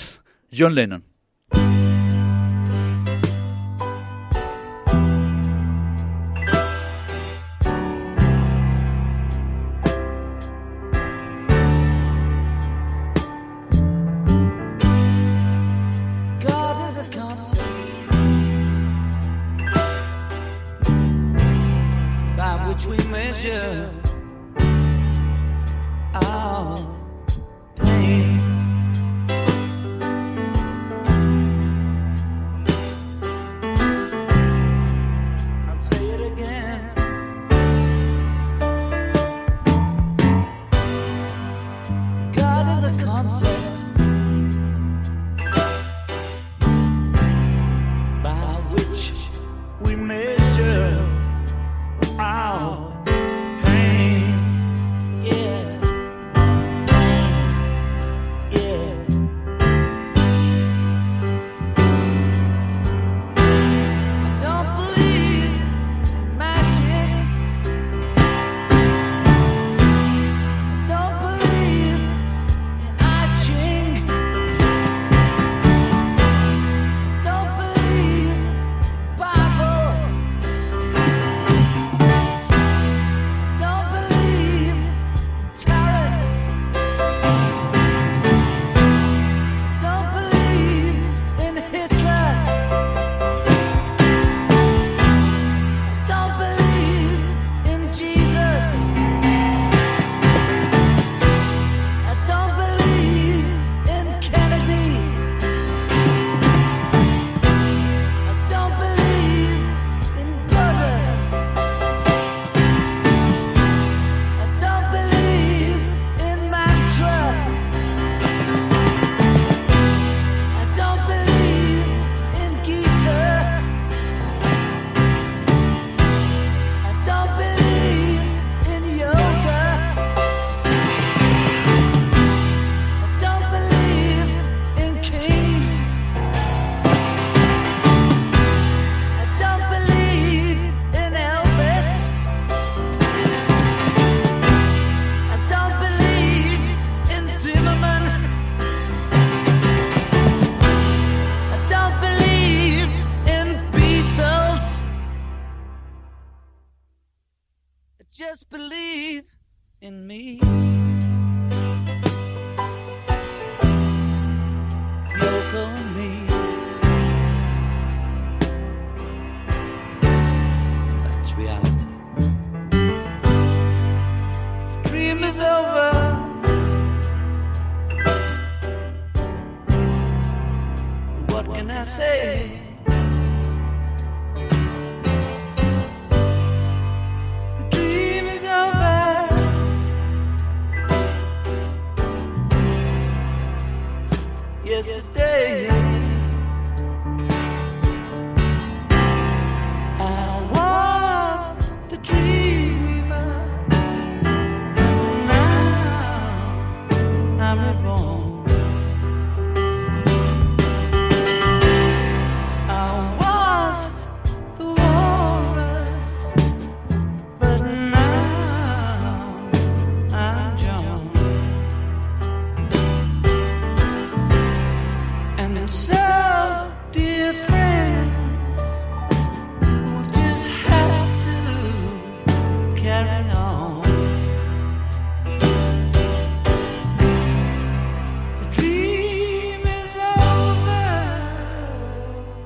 John 0.57 0.73
Lennon. 0.77 1.03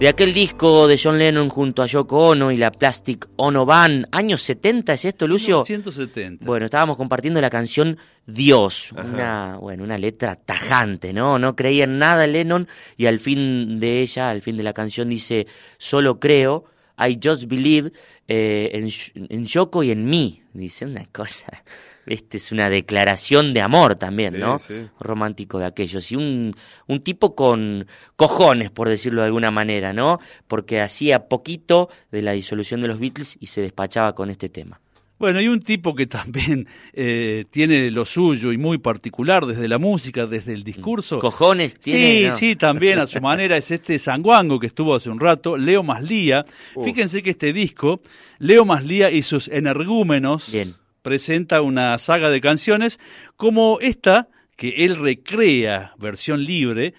De 0.00 0.08
aquel 0.08 0.32
disco 0.32 0.88
de 0.88 0.98
John 0.98 1.18
Lennon 1.18 1.50
junto 1.50 1.82
a 1.82 1.86
Yoko 1.86 2.28
Ono 2.28 2.50
y 2.50 2.56
la 2.56 2.72
Plastic 2.72 3.28
Ono 3.36 3.66
Band, 3.66 4.06
años 4.12 4.40
70, 4.40 4.94
¿es 4.94 5.04
esto, 5.04 5.28
Lucio? 5.28 5.62
170. 5.62 6.42
Bueno, 6.42 6.64
estábamos 6.64 6.96
compartiendo 6.96 7.38
la 7.38 7.50
canción 7.50 7.98
Dios, 8.24 8.94
Ajá. 8.96 9.06
una, 9.06 9.56
bueno, 9.58 9.84
una 9.84 9.98
letra 9.98 10.36
tajante, 10.36 11.12
¿no? 11.12 11.38
No 11.38 11.54
creía 11.54 11.84
en 11.84 11.98
nada 11.98 12.26
Lennon 12.26 12.66
y 12.96 13.04
al 13.04 13.20
fin 13.20 13.78
de 13.78 14.00
ella, 14.00 14.30
al 14.30 14.40
fin 14.40 14.56
de 14.56 14.62
la 14.62 14.72
canción 14.72 15.10
dice, 15.10 15.46
solo 15.76 16.18
creo, 16.18 16.64
I 17.08 17.18
just 17.22 17.46
believe 17.46 17.92
eh, 18.28 18.70
en, 18.74 18.88
en 19.30 19.46
Yoko 19.46 19.82
y 19.82 19.90
en 19.90 20.04
mí. 20.08 20.42
Dice 20.52 20.84
una 20.84 21.04
cosa, 21.06 21.46
este 22.06 22.36
es 22.38 22.52
una 22.52 22.68
declaración 22.68 23.52
de 23.52 23.60
amor 23.62 23.94
también, 23.96 24.34
Sí, 24.34 24.40
¿no? 24.40 24.58
sí. 24.58 24.88
Romántico 24.98 25.58
de 25.58 25.66
aquellos. 25.66 26.10
Y 26.12 26.16
un, 26.16 26.54
un 26.86 27.00
tipo 27.02 27.34
con 27.34 27.86
cojones, 28.16 28.70
por 28.70 28.88
decirlo 28.88 29.22
de 29.22 29.26
alguna 29.28 29.50
manera, 29.50 29.92
¿no? 29.92 30.18
Porque 30.48 30.80
hacía 30.80 31.28
poquito 31.28 31.88
de 32.10 32.22
la 32.22 32.32
disolución 32.32 32.80
de 32.80 32.88
los 32.88 32.98
Beatles 32.98 33.36
y 33.40 33.46
se 33.46 33.62
despachaba 33.62 34.14
con 34.14 34.28
este 34.30 34.48
tema. 34.48 34.80
Bueno, 35.20 35.40
y 35.40 35.46
un 35.48 35.60
tipo 35.60 35.94
que 35.94 36.06
también 36.06 36.66
eh, 36.94 37.44
tiene 37.50 37.90
lo 37.90 38.04
suyo 38.06 38.50
y 38.52 38.58
muy 38.58 38.78
particular 38.78 39.44
desde 39.44 39.68
la 39.68 39.76
música, 39.78 40.26
desde 40.26 40.54
el 40.54 40.64
discurso. 40.64 41.18
Cojones 41.18 41.78
tiene, 41.78 42.20
Sí, 42.22 42.26
¿no? 42.26 42.32
sí, 42.32 42.56
también 42.56 42.98
a 42.98 43.06
su 43.06 43.20
manera 43.22 43.56
es 43.58 43.70
este 43.70 43.98
sanguango 43.98 44.58
que 44.58 44.66
estuvo 44.66 44.94
hace 44.94 45.10
un 45.10 45.20
rato, 45.20 45.58
Leo 45.58 45.82
Maslía. 45.82 46.46
Uf. 46.74 46.86
Fíjense 46.86 47.22
que 47.22 47.30
este 47.30 47.52
disco, 47.52 48.00
Leo 48.38 48.64
Maslía 48.64 49.10
y 49.10 49.20
sus 49.20 49.46
energúmenos, 49.48 50.50
Bien. 50.50 50.74
presenta 51.02 51.60
una 51.60 51.96
saga 51.98 52.30
de 52.30 52.40
canciones 52.40 52.98
como 53.36 53.78
esta 53.80 54.28
que 54.56 54.84
él 54.86 54.96
recrea, 54.96 55.92
versión 55.98 56.44
libre, 56.44 56.94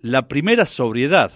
la 0.00 0.28
primera 0.28 0.64
sobriedad. 0.64 1.32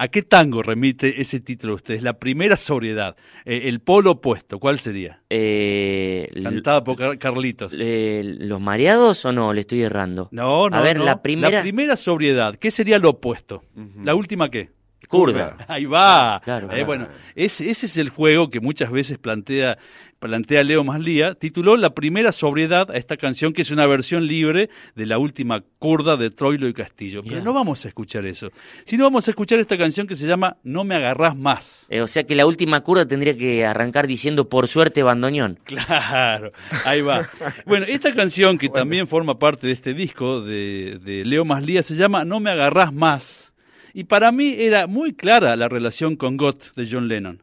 ¿A 0.00 0.06
qué 0.08 0.22
tango 0.22 0.62
remite 0.62 1.20
ese 1.20 1.40
título 1.40 1.72
de 1.72 1.76
ustedes? 1.76 2.02
La 2.04 2.18
primera 2.20 2.56
sobriedad. 2.56 3.16
Eh, 3.44 3.62
el 3.64 3.80
polo 3.80 4.12
opuesto, 4.12 4.60
¿cuál 4.60 4.78
sería? 4.78 5.22
Eh, 5.28 6.30
Cantada 6.40 6.84
por 6.84 6.96
Car- 6.96 7.18
Carlitos. 7.18 7.72
eh, 7.76 8.22
¿Los 8.38 8.60
mareados 8.60 9.24
o 9.24 9.32
no? 9.32 9.52
Le 9.52 9.62
estoy 9.62 9.82
errando. 9.82 10.28
No, 10.30 10.70
no. 10.70 10.76
A 10.76 10.80
ver, 10.82 10.98
no. 10.98 11.04
la 11.04 11.20
primera. 11.20 11.50
La 11.58 11.62
primera 11.62 11.96
sobriedad. 11.96 12.54
¿Qué 12.54 12.70
sería 12.70 12.98
lo 13.00 13.10
opuesto? 13.10 13.64
¿La 14.04 14.14
última 14.14 14.48
qué? 14.50 14.70
Curva. 15.08 15.56
Ahí 15.68 15.86
va. 15.86 16.40
Claro, 16.44 16.66
Eh, 16.66 16.70
claro. 16.70 16.86
bueno, 16.86 17.08
ese 17.34 17.70
es 17.70 17.96
el 17.96 18.10
juego 18.10 18.50
que 18.50 18.60
muchas 18.60 18.90
veces 18.92 19.18
plantea, 19.18 19.78
plantea 20.18 20.62
Leo 20.64 20.84
Maslía. 20.84 21.34
Tituló 21.34 21.76
La 21.76 21.90
primera 21.90 22.32
sobriedad 22.32 22.90
a 22.90 22.96
esta 22.96 23.16
canción, 23.16 23.52
que 23.52 23.62
es 23.62 23.70
una 23.70 23.86
versión 23.86 24.26
libre 24.26 24.70
de 24.94 25.06
la 25.06 25.18
última 25.18 25.62
curda 25.78 26.16
de 26.16 26.30
Troilo 26.30 26.68
y 26.68 26.72
Castillo. 26.72 27.22
Pero 27.22 27.42
no 27.42 27.52
vamos 27.52 27.84
a 27.84 27.88
escuchar 27.88 28.26
eso. 28.26 28.50
Sino 28.84 29.04
vamos 29.04 29.28
a 29.28 29.30
escuchar 29.30 29.58
esta 29.58 29.78
canción 29.78 30.06
que 30.06 30.16
se 30.16 30.26
llama 30.26 30.56
No 30.62 30.84
me 30.84 30.94
agarrás 30.94 31.36
más. 31.36 31.86
Eh, 31.88 32.00
o 32.00 32.06
sea 32.06 32.24
que 32.24 32.34
la 32.34 32.46
última 32.46 32.80
curva 32.80 33.06
tendría 33.06 33.36
que 33.36 33.64
arrancar 33.64 34.06
diciendo 34.06 34.48
por 34.48 34.68
suerte 34.68 35.02
bandoneón. 35.02 35.58
Claro, 35.64 36.52
ahí 36.84 37.02
va. 37.02 37.28
Bueno, 37.66 37.86
esta 37.88 38.14
canción 38.14 38.58
que 38.58 38.68
también 38.70 39.06
forma 39.06 39.38
parte 39.38 39.66
de 39.66 39.72
este 39.72 39.94
disco 39.94 40.40
de, 40.40 40.98
de 41.02 41.24
Leo 41.24 41.44
Maslía 41.44 41.82
se 41.82 41.94
llama 41.94 42.24
No 42.24 42.40
me 42.40 42.50
agarrás 42.50 42.92
más. 42.92 43.52
Y 43.94 44.04
para 44.04 44.30
mí 44.32 44.54
era 44.58 44.86
muy 44.86 45.14
clara 45.14 45.56
la 45.56 45.68
relación 45.68 46.16
con 46.16 46.36
Gott 46.36 46.74
de 46.74 46.86
John 46.90 47.08
Lennon. 47.08 47.42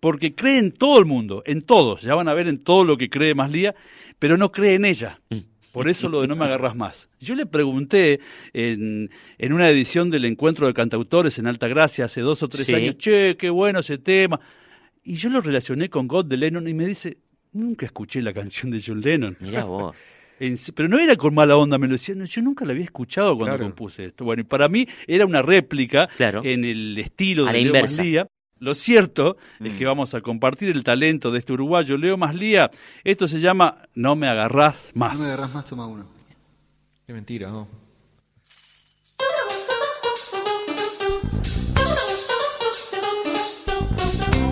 Porque 0.00 0.34
cree 0.34 0.58
en 0.58 0.72
todo 0.72 0.98
el 0.98 1.04
mundo, 1.06 1.42
en 1.46 1.62
todos. 1.62 2.02
Ya 2.02 2.14
van 2.14 2.28
a 2.28 2.34
ver 2.34 2.48
en 2.48 2.58
todo 2.62 2.84
lo 2.84 2.96
que 2.96 3.08
cree 3.08 3.34
Maslía, 3.34 3.74
pero 4.18 4.36
no 4.36 4.52
cree 4.52 4.74
en 4.74 4.84
ella. 4.84 5.20
Por 5.72 5.88
eso 5.90 6.08
lo 6.08 6.22
de 6.22 6.28
no 6.28 6.36
me 6.36 6.44
agarras 6.46 6.74
más. 6.74 7.08
Yo 7.20 7.34
le 7.34 7.44
pregunté 7.46 8.20
en, 8.54 9.10
en 9.38 9.52
una 9.52 9.68
edición 9.68 10.10
del 10.10 10.24
encuentro 10.24 10.66
de 10.66 10.74
cantautores 10.74 11.38
en 11.38 11.46
Alta 11.46 11.68
Gracia 11.68 12.06
hace 12.06 12.20
dos 12.22 12.42
o 12.42 12.48
tres 12.48 12.66
Sí. 12.66 12.74
años, 12.74 12.96
che, 12.98 13.36
qué 13.38 13.50
bueno 13.50 13.80
ese 13.80 13.98
tema. 13.98 14.40
Y 15.04 15.16
yo 15.16 15.28
lo 15.28 15.40
relacioné 15.40 15.88
con 15.90 16.08
God 16.08 16.26
de 16.26 16.36
Lennon 16.38 16.66
y 16.66 16.74
me 16.74 16.86
dice, 16.86 17.18
nunca 17.52 17.84
escuché 17.86 18.22
la 18.22 18.32
canción 18.32 18.70
de 18.70 18.82
John 18.84 19.00
Lennon. 19.02 19.36
Mirá 19.40 19.64
vos. 19.64 19.96
Pero 20.74 20.88
no 20.88 20.98
era 20.98 21.16
con 21.16 21.34
mala 21.34 21.56
onda, 21.56 21.78
me 21.78 21.86
lo 21.86 21.94
decía, 21.94 22.14
no, 22.14 22.24
yo 22.26 22.42
nunca 22.42 22.64
la 22.66 22.72
había 22.72 22.84
escuchado 22.84 23.36
cuando 23.36 23.56
Claro. 23.56 23.64
compuse 23.70 24.04
esto. 24.06 24.24
Bueno, 24.24 24.42
y 24.42 24.44
para 24.44 24.68
mí 24.68 24.86
era 25.06 25.24
una 25.26 25.40
réplica 25.42 26.08
Claro. 26.16 26.42
en 26.44 26.64
el 26.64 26.96
estilo 26.98 27.44
de 27.44 27.52
la 27.52 27.58
Leo 27.58 27.66
inversa. 27.68 27.96
Maslía. 27.98 28.26
Lo 28.58 28.74
cierto 28.74 29.36
es 29.60 29.72
Mm. 29.74 29.76
que 29.76 29.84
vamos 29.84 30.14
a 30.14 30.20
compartir 30.22 30.70
el 30.70 30.82
talento 30.82 31.30
de 31.30 31.38
este 31.40 31.52
uruguayo, 31.52 31.98
Leo 31.98 32.16
Maslía. 32.16 32.70
Esto 33.04 33.26
se 33.28 33.40
llama 33.40 33.82
No 33.94 34.16
me 34.16 34.28
agarrás 34.28 34.92
más. 34.94 35.14
No 35.14 35.20
me 35.20 35.26
agarras 35.26 35.52
más, 35.54 35.66
toma 35.66 35.86
uno. 35.86 36.06
Qué 37.06 37.12
mentira, 37.12 37.50
¿no? 37.50 37.68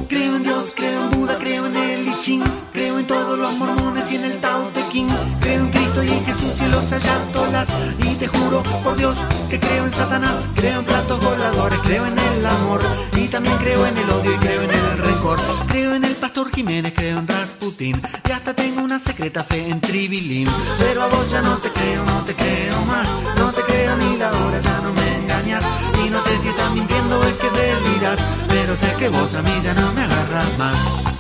Creo 0.09 0.37
en 0.37 0.43
Dios, 0.43 0.73
creo 0.77 1.05
en 1.05 1.11
Buda, 1.11 1.39
creo 1.39 1.67
en 1.67 1.77
el 1.77 2.09
I 2.09 2.13
Ching, 2.23 2.43
creo 2.73 2.99
en 2.99 3.07
todos 3.07 3.39
los 3.39 3.53
mormones 3.59 4.11
y 4.13 4.17
en 4.17 4.25
el 4.25 4.41
Tao 4.41 4.63
Te 4.75 4.81
King, 4.93 5.09
creo 5.95 6.13
en 6.13 6.25
Jesús 6.25 6.61
y 6.61 6.65
en 6.65 6.71
los 6.73 6.93
ayatolas, 6.93 7.69
y 7.99 8.15
te 8.17 8.27
juro 8.27 8.63
por 8.83 8.97
Dios 8.97 9.19
que 9.49 9.61
creo 9.61 9.85
en 9.85 9.93
Satanás, 9.93 10.49
creo 10.55 10.81
en 10.81 10.85
platos 10.85 11.21
voladores, 11.21 11.79
creo 11.85 12.07
en 12.07 12.19
el 12.19 12.47
amor, 12.47 12.81
y 13.17 13.29
también 13.29 13.57
creo 13.59 13.87
en 13.87 13.97
el 13.97 14.11
odio 14.11 14.35
y 14.35 14.39
creo 14.39 14.63
en 14.63 14.71
el 14.71 14.99
rencor, 14.99 15.39
creo 15.69 15.95
en 15.95 16.05
el 16.05 16.17
pastor 16.17 16.51
Jiménez, 16.51 16.93
creo 16.97 17.19
en 17.19 17.29
Rasputin, 17.29 18.01
y 18.29 18.31
hasta 18.31 18.55
tengo 18.55 18.83
una 18.83 18.99
secreta 18.99 19.45
fe 19.45 19.69
en 19.69 19.81
Tribilín, 19.81 20.49
pero 20.79 21.03
a 21.03 21.07
vos 21.07 21.31
ya 21.31 21.43
no 21.43 21.57
te 21.59 21.71
creo, 21.71 22.05
no 22.05 22.21
te 22.23 22.35
creo 22.35 22.81
más, 22.87 23.09
no 23.39 23.53
te 23.53 23.63
creo 23.63 23.97
ni 23.97 24.17
la 24.17 24.33
hora, 24.33 24.61
ya 24.61 24.81
no 24.81 24.93
me 24.93 25.15
engañas, 25.23 25.65
y 26.05 26.11
no 26.11 26.21
sé 26.23 26.39
si 26.41 26.49
estás 26.49 26.73
mintiendo 26.73 27.19
o 27.19 27.23
es 27.23 27.35
que 27.35 27.51
deliras, 27.51 28.21
pero 28.49 28.77
sé 28.77 28.93
que 28.99 29.09
vos 29.09 29.35
a 29.35 29.43
mí 29.43 29.61
ya 29.63 29.75
no 29.75 29.93
me 29.93 30.03
agarras 30.03 30.59
más. 30.59 31.15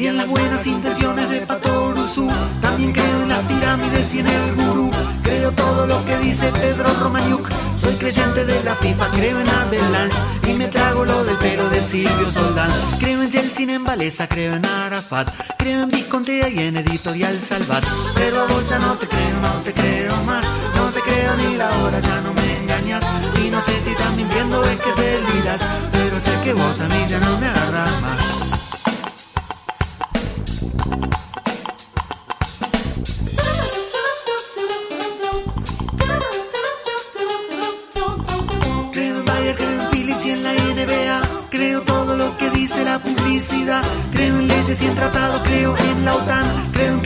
Y 0.00 0.06
en 0.06 0.16
las 0.16 0.28
buenas 0.28 0.66
intenciones 0.66 1.28
de 1.28 1.40
Patoruzú. 1.40 2.28
También 2.62 2.92
creo 2.92 3.22
en 3.22 3.28
las 3.28 3.44
pirámides 3.44 4.14
y 4.14 4.20
en 4.20 4.26
el 4.26 4.54
gurú. 4.54 4.90
Creo 5.22 5.52
todo 5.52 5.86
lo 5.86 6.02
que 6.06 6.16
dice 6.18 6.50
Pedro 6.52 6.92
Romaniuk. 6.94 7.48
Soy 7.76 7.94
creyente 7.96 8.46
de 8.46 8.64
la 8.64 8.74
FIFA, 8.76 9.10
creo 9.10 9.40
en 9.40 9.48
Avalanche 9.48 10.16
y 10.48 10.52
me 10.54 10.68
trago 10.68 11.04
lo 11.04 11.24
del 11.24 11.36
pelo 11.36 11.68
de 11.68 11.82
Silvio 11.82 12.32
Soldán. 12.32 12.70
Creo 12.98 13.22
en 13.22 13.30
Yeltsin, 13.30 13.70
en 13.70 13.84
Valesa, 13.84 14.26
creo 14.26 14.54
en 14.54 14.64
Arafat. 14.64 15.28
Creo 15.58 15.82
en 15.82 15.88
Viscontea 15.88 16.48
y 16.48 16.58
en 16.60 16.76
Editorial 16.76 17.38
Salvat. 17.40 17.84
Pero 18.14 18.40
a 18.40 18.46
vos 18.46 18.68
ya 18.68 18.78
no 18.78 18.94
te 18.94 19.06
creo, 19.06 19.40
no 19.42 19.52
te 19.64 19.72
creo 19.72 20.16
más. 20.24 20.46
No 20.76 20.86
te 20.94 21.00
creo 21.00 21.36
ni 21.36 21.56
la 21.56 21.70
hora, 21.78 22.00
ya 22.00 22.20
no 22.22 22.32
me 22.32 22.58
engañas. 22.58 23.04
Y 23.44 23.50
no 23.50 23.60
sé 23.60 23.78
si 23.82 23.90
estás 23.90 24.16
mintiendo 24.16 24.62
es 24.62 24.80
que 24.80 24.92
te 24.92 25.16
olvidas. 25.18 25.60
Pero 25.92 26.20
sé 26.20 26.32
que 26.42 26.54
vos 26.54 26.80
a 26.80 26.86
mí 26.88 27.04
ya 27.06 27.18
no 27.20 27.38
me 27.38 27.46
agarras 27.46 28.00
más. 28.00 28.29
Creo 44.12 44.38
en 44.38 44.48
leyes 44.48 44.82
y 44.82 44.86
en 44.86 44.94
tratados, 44.94 45.42
creo 45.44 45.76
en 45.76 46.04
la 46.04 46.14
OTAN, 46.14 46.70
creo 46.72 46.92
en 46.94 47.00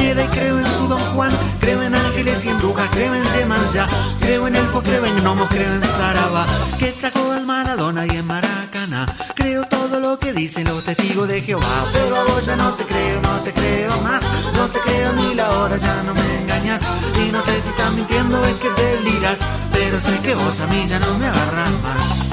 Y 0.00 0.14
creo 0.30 0.58
en 0.58 0.64
su 0.64 0.88
Don 0.88 0.98
Juan. 1.14 1.30
Creo 1.60 1.82
en 1.82 1.94
ángeles 1.94 2.44
y 2.44 2.48
en 2.48 2.58
brujas, 2.58 2.88
creo 2.92 3.14
en 3.14 3.22
Yemanjá, 3.24 3.86
creo 4.20 4.46
en 4.46 4.56
elfos, 4.56 4.82
creo 4.82 5.04
en 5.04 5.16
gnomos, 5.22 5.48
creo 5.50 5.74
en 5.74 5.84
Saraba, 5.84 6.46
que 6.78 6.90
sacó 6.90 7.32
al 7.32 7.44
Maradona 7.44 8.06
y 8.06 8.10
en 8.10 8.26
Maracaná. 8.26 9.06
Creo 9.34 9.64
todo 9.64 10.00
lo 10.00 10.18
que 10.18 10.32
dicen 10.32 10.64
los 10.64 10.82
testigos 10.82 11.28
de 11.28 11.40
Jehová, 11.40 11.84
pero 11.92 12.16
a 12.16 12.24
vos 12.24 12.46
ya 12.46 12.56
no 12.56 12.70
te 12.70 12.84
creo, 12.84 13.20
no 13.20 13.40
te 13.40 13.52
creo 13.52 14.00
más, 14.00 14.24
no 14.54 14.66
te 14.68 14.78
creo 14.80 15.12
ni 15.12 15.34
la 15.34 15.50
hora, 15.50 15.76
ya 15.76 16.02
no 16.04 16.14
me 16.14 16.42
engañas. 16.42 16.80
Y 17.26 17.32
no 17.32 17.44
sé 17.44 17.60
si 17.60 17.68
estás 17.68 17.92
mintiendo, 17.92 18.40
es 18.42 18.56
que 18.56 18.70
deliras, 18.70 19.40
pero 19.72 20.00
sé 20.00 20.18
que 20.20 20.34
vos 20.34 20.60
a 20.60 20.66
mí 20.68 20.86
ya 20.88 20.98
no 21.00 21.18
me 21.18 21.26
agarras 21.26 21.70
más. 21.82 22.28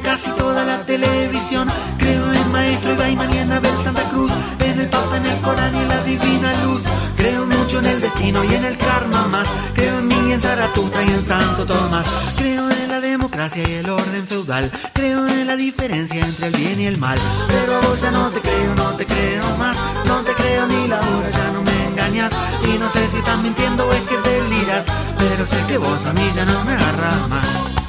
Casi 0.00 0.30
toda 0.32 0.64
la 0.64 0.78
televisión. 0.84 1.68
Creo 1.98 2.32
en 2.32 2.52
Maestro 2.52 2.92
Ibai 2.94 3.16
y 3.32 3.38
en 3.38 3.52
Abel 3.52 3.76
Santa 3.82 4.02
Cruz, 4.10 4.32
en 4.60 4.80
el 4.80 4.88
Papa, 4.88 5.16
en 5.16 5.26
el 5.26 5.38
Corán 5.38 5.74
y 5.74 5.78
en 5.78 5.88
la 5.88 6.02
Divina 6.04 6.52
Luz. 6.64 6.84
Creo 7.16 7.46
mucho 7.46 7.78
en 7.78 7.86
el 7.86 8.00
destino 8.00 8.44
y 8.44 8.54
en 8.54 8.64
el 8.64 8.76
karma 8.78 9.26
más. 9.28 9.48
Creo 9.74 9.98
en 9.98 10.08
mí, 10.08 10.32
en 10.32 10.40
Zaratustra 10.40 11.02
y 11.02 11.10
en 11.10 11.22
Santo 11.22 11.64
Tomás. 11.66 12.34
Creo 12.36 12.70
en 12.70 12.88
la 12.88 13.00
democracia 13.00 13.62
y 13.68 13.72
el 13.74 13.90
orden 13.90 14.26
feudal. 14.26 14.70
Creo 14.92 15.26
en 15.26 15.46
la 15.46 15.56
diferencia 15.56 16.24
entre 16.24 16.48
el 16.48 16.56
bien 16.56 16.80
y 16.80 16.86
el 16.86 16.98
mal. 16.98 17.18
Pero 17.48 17.80
vos 17.82 18.00
ya 18.00 18.10
no 18.10 18.28
te 18.30 18.40
creo, 18.40 18.74
no 18.74 18.90
te 18.92 19.06
creo 19.06 19.56
más. 19.58 19.76
No 20.06 20.16
te 20.20 20.32
creo 20.32 20.66
ni 20.66 20.88
la 20.88 20.98
hora, 20.98 21.30
ya 21.30 21.50
no 21.52 21.62
me 21.62 21.86
engañas. 21.88 22.32
Y 22.64 22.78
no 22.78 22.90
sé 22.90 23.08
si 23.08 23.18
estás 23.18 23.38
mintiendo 23.42 23.86
o 23.86 23.92
es 23.92 24.02
que 24.02 24.18
deliras. 24.18 24.86
Pero 25.18 25.46
sé 25.46 25.56
que 25.66 25.78
vos 25.78 26.06
a 26.06 26.12
mí 26.12 26.30
ya 26.34 26.44
no 26.44 26.64
me 26.64 26.72
agarras 26.72 27.28
más. 27.28 27.79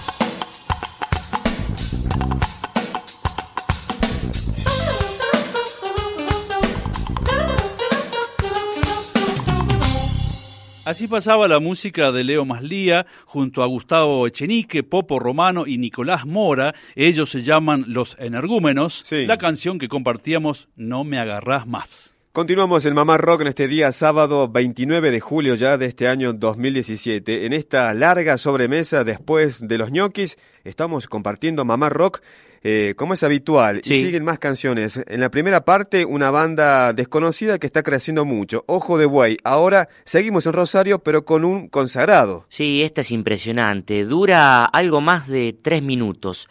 Así 10.91 11.07
pasaba 11.07 11.47
la 11.47 11.61
música 11.61 12.11
de 12.11 12.25
Leo 12.25 12.43
Maslía 12.43 13.05
junto 13.23 13.63
a 13.63 13.65
Gustavo 13.65 14.27
Echenique, 14.27 14.83
Popo 14.83 15.19
Romano 15.19 15.65
y 15.65 15.77
Nicolás 15.77 16.25
Mora. 16.25 16.75
Ellos 16.97 17.29
se 17.29 17.43
llaman 17.43 17.85
Los 17.87 18.17
Energúmenos. 18.19 19.01
Sí. 19.05 19.25
La 19.25 19.37
canción 19.37 19.79
que 19.79 19.87
compartíamos, 19.87 20.67
No 20.75 21.05
me 21.05 21.17
agarrás 21.17 21.65
más. 21.65 22.13
Continuamos 22.33 22.85
en 22.85 22.93
Mamá 22.93 23.17
Rock 23.17 23.39
en 23.39 23.47
este 23.47 23.69
día 23.69 23.93
sábado 23.93 24.49
29 24.49 25.11
de 25.11 25.19
julio 25.21 25.55
ya 25.55 25.77
de 25.77 25.85
este 25.85 26.09
año 26.09 26.33
2017. 26.33 27.45
En 27.45 27.53
esta 27.53 27.93
larga 27.93 28.37
sobremesa 28.37 29.05
después 29.05 29.65
de 29.65 29.77
los 29.77 29.91
ñoquis 29.91 30.37
estamos 30.65 31.07
compartiendo 31.07 31.63
Mamá 31.63 31.87
Rock 31.89 32.21
eh, 32.63 32.93
como 32.95 33.13
es 33.13 33.23
habitual 33.23 33.81
Sí. 33.83 33.95
y 33.95 34.05
siguen 34.05 34.23
más 34.23 34.37
canciones. 34.39 35.01
En 35.07 35.19
la 35.19 35.29
primera 35.31 35.65
parte 35.65 36.05
una 36.05 36.29
banda 36.31 36.93
desconocida 36.93 37.57
que 37.59 37.65
está 37.67 37.81
creciendo 37.83 38.23
mucho, 38.25 38.63
Ojo 38.67 38.97
de 38.97 39.05
Buey. 39.05 39.37
Ahora 39.43 39.89
seguimos 40.05 40.45
en 40.45 40.53
Rosario 40.53 40.99
pero 40.99 41.25
con 41.25 41.43
un 41.45 41.67
consagrado. 41.69 42.45
Sí, 42.49 42.83
esta 42.83 43.01
es 43.01 43.11
impresionante. 43.11 44.03
Dura 44.05 44.65
algo 44.65 45.01
más 45.01 45.27
de 45.27 45.57
tres 45.59 45.81
minutos. 45.81 46.47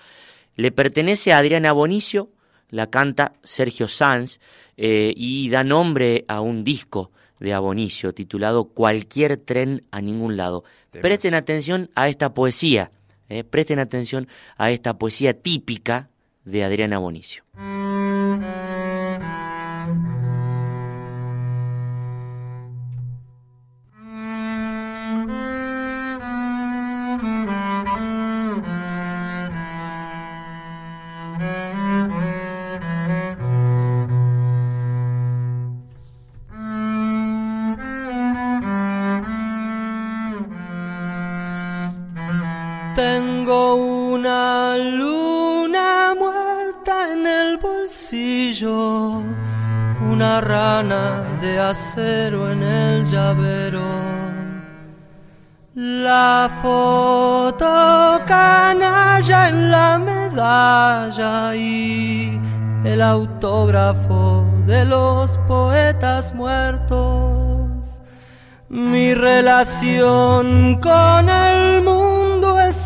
Le 0.57 0.73
pertenece 0.73 1.33
a 1.33 1.39
Adriana 1.39 1.73
Bonicio, 1.73 2.29
la 2.71 2.89
canta 2.89 3.33
Sergio 3.43 3.89
Sanz 3.89 4.41
eh, 4.77 5.13
y 5.17 5.49
da 5.51 5.65
nombre 5.65 6.25
a 6.29 6.41
un 6.41 6.65
disco 6.65 7.11
de 7.39 7.55
Abonicio 7.55 8.13
titulado 8.13 8.65
Cualquier 8.65 9.37
tren 9.39 9.85
a 9.91 10.01
ningún 10.01 10.37
lado. 10.37 10.65
Temas. 10.91 11.03
Presten 11.03 11.35
atención 11.35 11.89
a 11.95 12.09
esta 12.09 12.35
poesía, 12.35 12.91
eh, 13.31 13.45
presten 13.45 13.79
atención 13.79 14.29
a 14.59 14.71
esta 14.71 14.99
poesía 14.99 15.33
típica 15.33 16.09
de 16.45 16.65
Adriana 16.65 16.99
Bonicio. 16.99 17.45
Tengo 42.95 43.77
una 43.77 44.77
luna 44.77 46.15
muerta 46.19 47.13
en 47.13 47.25
el 47.25 47.59
bolsillo, 47.59 49.23
una 50.11 50.41
rana 50.41 51.23
de 51.41 51.61
acero 51.61 52.51
en 52.51 52.63
el 52.63 53.07
llavero. 53.07 53.81
La 55.75 56.51
foto 56.61 58.21
canalla 58.27 59.49
en 59.49 59.71
la 59.71 59.99
medalla 59.99 61.55
y 61.55 62.41
el 62.85 63.01
autógrafo 63.01 64.45
de 64.67 64.85
los 64.85 65.39
poetas 65.47 66.35
muertos. 66.35 67.71
Mi 68.69 69.15
relación 69.15 70.81
con 70.81 71.29
el 71.29 71.85
mundo 71.85 72.10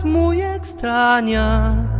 muy 0.04 0.42
extraña. 0.42 1.90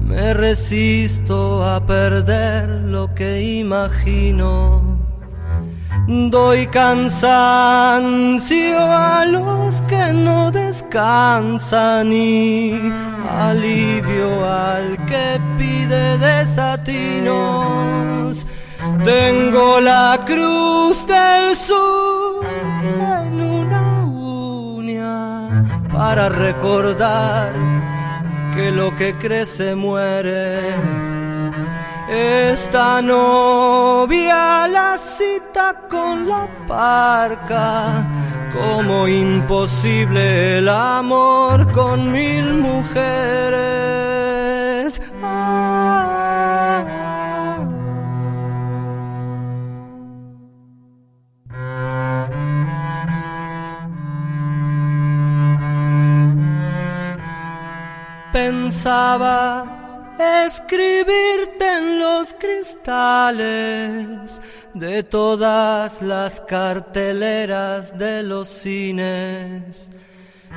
Me 0.00 0.34
resisto 0.34 1.64
a 1.64 1.84
perder 1.84 2.68
lo 2.68 3.14
que 3.14 3.42
imagino. 3.60 4.96
Doy 6.08 6.66
cansancio 6.68 7.18
a 8.78 9.24
los 9.24 9.82
que 9.82 10.12
no 10.12 10.50
descansan 10.52 12.12
y 12.12 12.92
alivio 13.28 14.44
al 14.48 14.96
que 15.06 15.40
pide 15.58 16.18
desatinos. 16.18 17.66
Tengo 19.04 19.80
la 19.80 20.20
cruz 20.24 21.04
del 21.06 21.56
sur 21.56 22.44
para 25.96 26.28
recordar 26.28 27.52
que 28.54 28.70
lo 28.70 28.94
que 28.96 29.14
crece 29.14 29.74
muere. 29.74 30.60
Esta 32.08 33.00
novia 33.00 34.68
la 34.68 34.98
cita 34.98 35.74
con 35.88 36.28
la 36.28 36.46
parca, 36.68 38.06
como 38.52 39.08
imposible 39.08 40.58
el 40.58 40.68
amor 40.68 41.72
con 41.72 42.12
mil 42.12 42.54
mujeres. 42.68 43.00
Ah. 45.22 47.05
Pensaba 58.36 59.64
escribirte 60.44 61.64
en 61.78 61.98
los 61.98 62.34
cristales 62.34 64.42
de 64.74 65.02
todas 65.02 66.02
las 66.02 66.42
carteleras 66.42 67.96
de 67.96 68.22
los 68.22 68.48
cines 68.48 69.88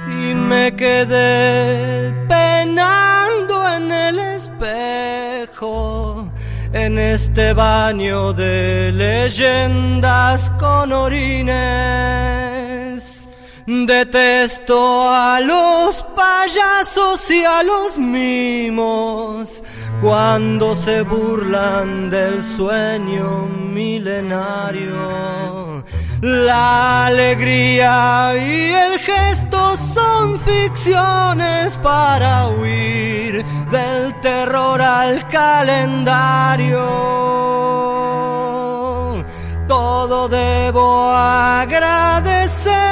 y 0.08 0.36
me 0.36 0.76
quedé 0.76 2.12
penando 2.28 3.66
en 3.78 3.94
el 3.94 4.20
espejo 4.20 6.30
en 6.74 6.98
este 6.98 7.54
baño 7.54 8.34
de 8.34 8.92
leyendas 8.92 10.52
con 10.60 10.92
orines. 10.92 12.69
Detesto 13.72 15.12
a 15.12 15.40
los 15.42 16.04
payasos 16.16 17.30
y 17.30 17.46
a 17.46 17.62
los 17.62 18.00
mimos 18.00 19.64
cuando 20.02 20.76
se 20.76 21.04
burlan 21.04 22.10
del 22.10 22.42
sueño 22.58 23.46
milenario. 23.72 24.96
La 26.22 27.06
alegría 27.06 28.34
y 28.38 28.72
el 28.72 29.00
gesto 29.02 29.78
son 29.78 30.40
ficciones 30.40 31.78
para 31.84 32.48
huir 32.48 33.46
del 33.70 34.20
terror 34.22 34.82
al 34.82 35.28
calendario. 35.28 37.20
debo 40.30 41.12
agradecerte, 41.12 42.89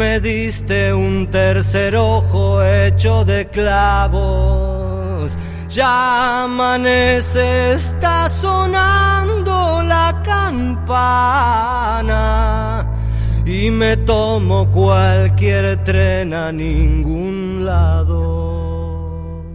Me 0.00 0.18
diste 0.18 0.94
un 0.94 1.28
tercer 1.30 1.94
ojo 1.94 2.64
hecho 2.64 3.22
de 3.26 3.46
clavos. 3.48 5.30
Ya 5.68 6.44
amanece, 6.44 7.72
está 7.74 8.30
sonando 8.30 9.82
la 9.82 10.22
campana. 10.24 11.60
Y 13.44 13.70
me 13.70 13.98
tomo 13.98 14.70
cualquier 14.70 15.84
tren 15.84 16.32
a 16.32 16.50
ningún 16.50 17.66
lado. 17.66 18.69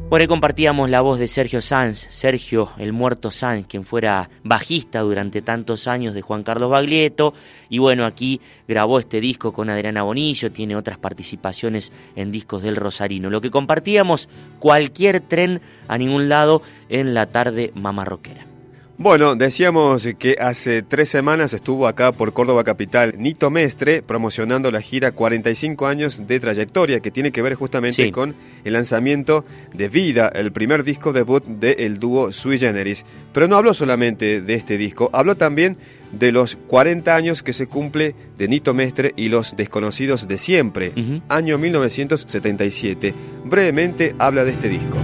Por 0.09 0.21
ahí 0.21 0.27
compartíamos 0.27 0.89
la 0.91 1.01
voz 1.01 1.17
de 1.17 1.27
Sergio 1.27 1.63
Sanz, 1.63 2.05
Sergio 2.11 2.69
el 2.77 2.93
muerto 2.93 3.31
Sanz, 3.31 3.65
quien 3.65 3.83
fuera 3.83 4.29
bajista 4.43 4.99
durante 4.99 5.41
tantos 5.41 5.87
años 5.87 6.13
de 6.13 6.21
Juan 6.21 6.43
Carlos 6.43 6.69
Baglietto. 6.69 7.33
Y 7.69 7.79
bueno, 7.79 8.05
aquí 8.05 8.39
grabó 8.67 8.99
este 8.99 9.19
disco 9.19 9.51
con 9.51 9.69
Adriana 9.69 10.03
Bonillo, 10.03 10.51
tiene 10.51 10.75
otras 10.75 10.99
participaciones 10.99 11.91
en 12.15 12.31
discos 12.31 12.61
del 12.61 12.75
Rosarino. 12.75 13.31
Lo 13.31 13.41
que 13.41 13.49
compartíamos, 13.49 14.29
cualquier 14.59 15.21
tren 15.21 15.59
a 15.87 15.97
ningún 15.97 16.29
lado 16.29 16.61
en 16.87 17.15
la 17.15 17.25
tarde 17.25 17.71
mamarroquera. 17.73 18.54
Bueno, 18.97 19.35
decíamos 19.35 20.07
que 20.17 20.37
hace 20.39 20.81
tres 20.81 21.09
semanas 21.09 21.51
estuvo 21.51 21.85
acá 21.85 22.13
por 22.13 22.31
Córdoba 22.31 22.63
Capital 22.63 23.15
Nito 23.17 23.49
Mestre 23.49 24.01
promocionando 24.01 24.71
la 24.71 24.79
gira 24.79 25.11
45 25.11 25.85
años 25.85 26.25
de 26.27 26.39
trayectoria 26.39 27.01
que 27.01 27.11
tiene 27.11 27.31
que 27.33 27.41
ver 27.41 27.55
justamente 27.55 28.03
Sí. 28.03 28.11
con 28.11 28.35
el 28.63 28.71
lanzamiento 28.71 29.43
de 29.73 29.89
Vida, 29.89 30.31
el 30.33 30.53
primer 30.53 30.85
disco 30.85 31.11
debut 31.11 31.43
del 31.45 31.99
dúo 31.99 32.31
Sui 32.31 32.57
Generis. 32.57 33.03
Pero 33.33 33.49
no 33.49 33.57
habló 33.57 33.73
solamente 33.73 34.39
de 34.41 34.53
este 34.53 34.77
disco, 34.77 35.09
habló 35.11 35.35
también 35.35 35.75
de 36.13 36.31
los 36.31 36.55
40 36.67 37.13
años 37.17 37.43
que 37.43 37.51
se 37.51 37.67
cumple 37.67 38.15
de 38.37 38.47
Nito 38.47 38.73
Mestre 38.73 39.11
y 39.17 39.27
los 39.27 39.57
desconocidos 39.57 40.25
de 40.29 40.37
siempre, 40.37 40.93
año 41.27 41.57
1977. 41.57 43.13
Brevemente 43.43 44.15
habla 44.19 44.45
de 44.45 44.51
este 44.51 44.69
disco. 44.69 44.97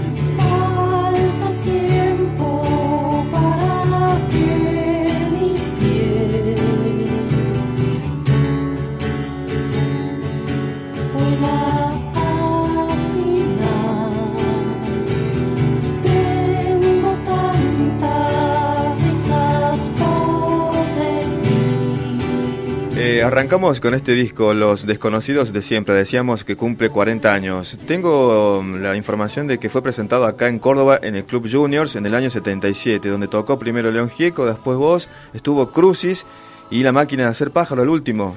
Arrancamos 23.32 23.80
con 23.80 23.94
este 23.94 24.14
disco, 24.14 24.54
Los 24.54 24.86
Desconocidos 24.86 25.54
de 25.54 25.62
Siempre. 25.62 25.96
Decíamos 25.96 26.44
que 26.44 26.56
cumple 26.56 26.90
40 26.90 27.34
años. 27.34 27.78
Tengo 27.88 28.60
um, 28.60 28.80
la 28.82 28.96
información 28.98 29.48
de 29.48 29.58
que 29.58 29.70
fue 29.70 29.82
presentado 29.82 30.26
acá 30.26 30.48
en 30.50 30.60
Córdoba 30.60 31.00
en 31.02 31.16
el 31.16 31.24
Club 31.24 31.50
Juniors 31.50 31.96
en 31.96 32.06
el 32.06 32.14
año 32.14 32.30
77, 32.30 33.08
donde 33.08 33.28
tocó 33.28 33.58
primero 33.58 33.90
León 33.92 34.10
Gieco, 34.10 34.46
después 34.46 34.78
vos, 34.78 35.08
estuvo 35.34 35.72
Crucis 35.72 36.26
y 36.70 36.84
La 36.84 36.92
Máquina 36.92 37.24
de 37.24 37.30
Hacer 37.30 37.52
Pájaro, 37.52 37.84
el 37.84 37.90
último. 37.90 38.36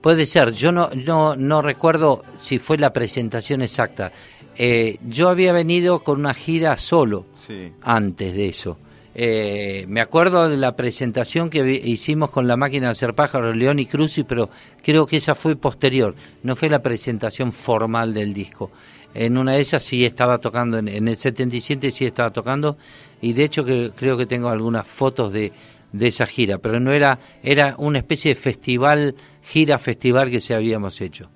Puede 0.00 0.26
ser, 0.26 0.52
yo 0.52 0.70
no, 0.70 0.90
no, 0.94 1.34
no 1.34 1.62
recuerdo 1.62 2.22
si 2.36 2.58
fue 2.58 2.78
la 2.78 2.92
presentación 2.92 3.62
exacta. 3.62 4.12
Eh, 4.56 4.98
yo 5.08 5.28
había 5.28 5.52
venido 5.52 6.00
con 6.00 6.20
una 6.20 6.34
gira 6.34 6.76
solo 6.78 7.26
Sí. 7.46 7.72
antes 7.82 8.34
de 8.34 8.48
eso. 8.48 8.78
Eh, 9.18 9.86
me 9.88 10.02
acuerdo 10.02 10.46
de 10.46 10.58
la 10.58 10.76
presentación 10.76 11.48
que 11.48 11.80
hicimos 11.82 12.30
con 12.30 12.46
la 12.46 12.58
máquina 12.58 12.88
de 12.88 12.92
hacer 12.92 13.14
pájaros, 13.14 13.56
León 13.56 13.78
y 13.78 13.86
Cruci, 13.86 14.24
pero 14.24 14.50
creo 14.82 15.06
que 15.06 15.16
esa 15.16 15.34
fue 15.34 15.56
posterior, 15.56 16.14
no 16.42 16.54
fue 16.54 16.68
la 16.68 16.82
presentación 16.82 17.50
formal 17.50 18.12
del 18.12 18.34
disco. 18.34 18.70
En 19.14 19.38
una 19.38 19.52
de 19.52 19.60
esas 19.60 19.82
sí 19.84 20.04
estaba 20.04 20.36
tocando, 20.36 20.76
en, 20.76 20.88
en 20.88 21.08
el 21.08 21.16
77 21.16 21.90
sí 21.92 22.04
estaba 22.04 22.30
tocando, 22.30 22.76
y 23.22 23.32
de 23.32 23.44
hecho 23.44 23.64
que 23.64 23.90
creo 23.96 24.18
que 24.18 24.26
tengo 24.26 24.50
algunas 24.50 24.86
fotos 24.86 25.32
de, 25.32 25.50
de 25.92 26.08
esa 26.08 26.26
gira, 26.26 26.58
pero 26.58 26.78
no 26.78 26.92
era, 26.92 27.18
era 27.42 27.74
una 27.78 27.96
especie 27.96 28.34
de 28.34 28.40
festival, 28.40 29.14
gira 29.42 29.78
festival 29.78 30.30
que 30.30 30.42
se 30.42 30.54
habíamos 30.54 31.00
hecho 31.00 31.30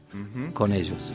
con 0.52 0.74
ellos. 0.74 1.12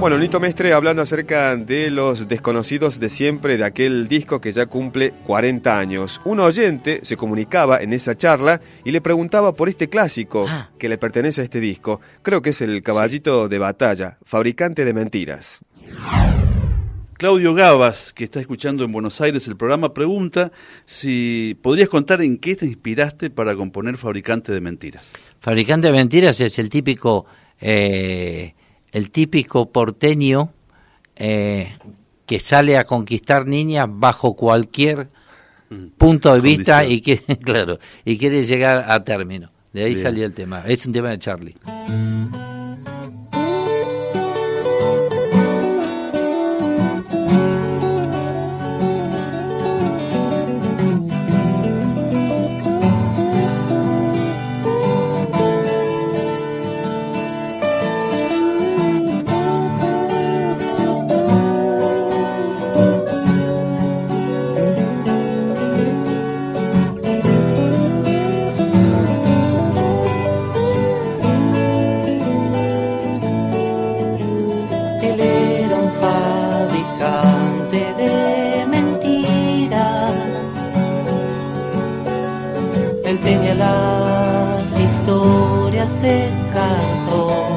Bueno, 0.00 0.16
Nito 0.16 0.38
Mestre 0.38 0.72
hablando 0.72 1.02
acerca 1.02 1.56
de 1.56 1.90
los 1.90 2.28
desconocidos 2.28 3.00
de 3.00 3.08
siempre 3.08 3.58
de 3.58 3.64
aquel 3.64 4.06
disco 4.06 4.40
que 4.40 4.52
ya 4.52 4.66
cumple 4.66 5.12
40 5.26 5.76
años. 5.76 6.20
Un 6.24 6.38
oyente 6.38 7.00
se 7.02 7.16
comunicaba 7.16 7.82
en 7.82 7.92
esa 7.92 8.16
charla 8.16 8.60
y 8.84 8.92
le 8.92 9.00
preguntaba 9.00 9.52
por 9.52 9.68
este 9.68 9.88
clásico 9.88 10.46
que 10.78 10.88
le 10.88 10.98
pertenece 10.98 11.40
a 11.40 11.44
este 11.44 11.58
disco. 11.58 12.00
Creo 12.22 12.42
que 12.42 12.50
es 12.50 12.60
el 12.60 12.80
Caballito 12.80 13.48
de 13.48 13.58
Batalla, 13.58 14.18
fabricante 14.24 14.84
de 14.84 14.94
mentiras. 14.94 15.64
Claudio 17.14 17.52
Gabas, 17.52 18.12
que 18.12 18.22
está 18.22 18.38
escuchando 18.38 18.84
en 18.84 18.92
Buenos 18.92 19.20
Aires 19.20 19.48
el 19.48 19.56
programa, 19.56 19.92
pregunta 19.92 20.52
si 20.86 21.58
podrías 21.60 21.88
contar 21.88 22.22
en 22.22 22.38
qué 22.38 22.54
te 22.54 22.66
inspiraste 22.66 23.30
para 23.30 23.56
componer 23.56 23.96
Fabricante 23.96 24.52
de 24.52 24.60
Mentiras. 24.60 25.10
Fabricante 25.40 25.88
de 25.88 25.92
mentiras 25.92 26.40
es 26.40 26.56
el 26.60 26.70
típico, 26.70 27.26
eh, 27.60 28.54
el 28.98 29.10
típico 29.10 29.70
porteño 29.70 30.52
eh, 31.16 31.72
que 32.26 32.40
sale 32.40 32.76
a 32.76 32.84
conquistar 32.84 33.46
niñas 33.46 33.86
bajo 33.88 34.34
cualquier 34.34 35.08
punto 35.96 36.34
de 36.34 36.40
vista 36.40 36.84
y 36.84 37.00
que, 37.00 37.18
claro, 37.44 37.78
y 38.04 38.18
quiere 38.18 38.42
llegar 38.42 38.90
a 38.90 39.02
término. 39.04 39.50
De 39.72 39.84
ahí 39.84 39.92
Bien. 39.92 40.02
salió 40.02 40.26
el 40.26 40.34
tema. 40.34 40.64
Es 40.66 40.84
un 40.86 40.92
tema 40.92 41.10
de 41.10 41.18
Charlie. 41.18 41.54
Él 83.08 83.18
tenía 83.20 83.54
las 83.54 84.78
historias 84.78 86.02
de 86.02 86.28
cartón. 86.52 87.47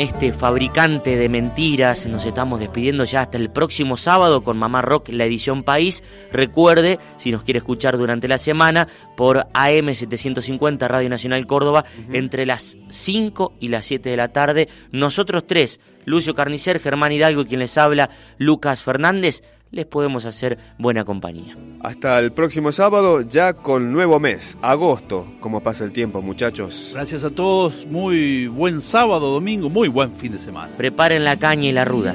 Este 0.00 0.32
fabricante 0.32 1.16
de 1.16 1.28
mentiras 1.28 2.06
nos 2.06 2.24
estamos 2.24 2.58
despidiendo 2.58 3.04
ya 3.04 3.20
hasta 3.20 3.36
el 3.36 3.50
próximo 3.50 3.98
sábado 3.98 4.42
con 4.42 4.56
Mamá 4.56 4.80
Rock, 4.80 5.10
la 5.10 5.26
edición 5.26 5.62
País. 5.62 6.02
Recuerde, 6.32 6.98
si 7.18 7.30
nos 7.30 7.42
quiere 7.42 7.58
escuchar 7.58 7.98
durante 7.98 8.26
la 8.26 8.38
semana, 8.38 8.88
por 9.14 9.46
AM750 9.52 10.88
Radio 10.88 11.10
Nacional 11.10 11.46
Córdoba, 11.46 11.84
entre 12.14 12.46
las 12.46 12.78
5 12.88 13.52
y 13.60 13.68
las 13.68 13.84
7 13.84 14.08
de 14.08 14.16
la 14.16 14.28
tarde. 14.28 14.68
Nosotros 14.90 15.46
tres, 15.46 15.80
Lucio 16.06 16.34
Carnicer, 16.34 16.80
Germán 16.80 17.12
Hidalgo 17.12 17.42
y 17.42 17.46
quien 17.46 17.60
les 17.60 17.76
habla, 17.76 18.08
Lucas 18.38 18.82
Fernández, 18.82 19.42
les 19.70 19.86
podemos 19.86 20.26
hacer 20.26 20.58
buena 20.78 21.04
compañía. 21.04 21.56
Hasta 21.80 22.18
el 22.18 22.32
próximo 22.32 22.72
sábado, 22.72 23.22
ya 23.22 23.52
con 23.52 23.92
nuevo 23.92 24.18
mes, 24.18 24.58
agosto. 24.62 25.26
¿Cómo 25.40 25.60
pasa 25.60 25.84
el 25.84 25.92
tiempo, 25.92 26.20
muchachos? 26.20 26.90
Gracias 26.92 27.24
a 27.24 27.30
todos, 27.30 27.86
muy 27.86 28.46
buen 28.48 28.80
sábado, 28.80 29.32
domingo, 29.32 29.68
muy 29.68 29.88
buen 29.88 30.12
fin 30.14 30.32
de 30.32 30.38
semana. 30.38 30.72
Preparen 30.76 31.24
la 31.24 31.36
caña 31.36 31.68
y 31.68 31.72
la 31.72 31.84
ruda. 31.84 32.14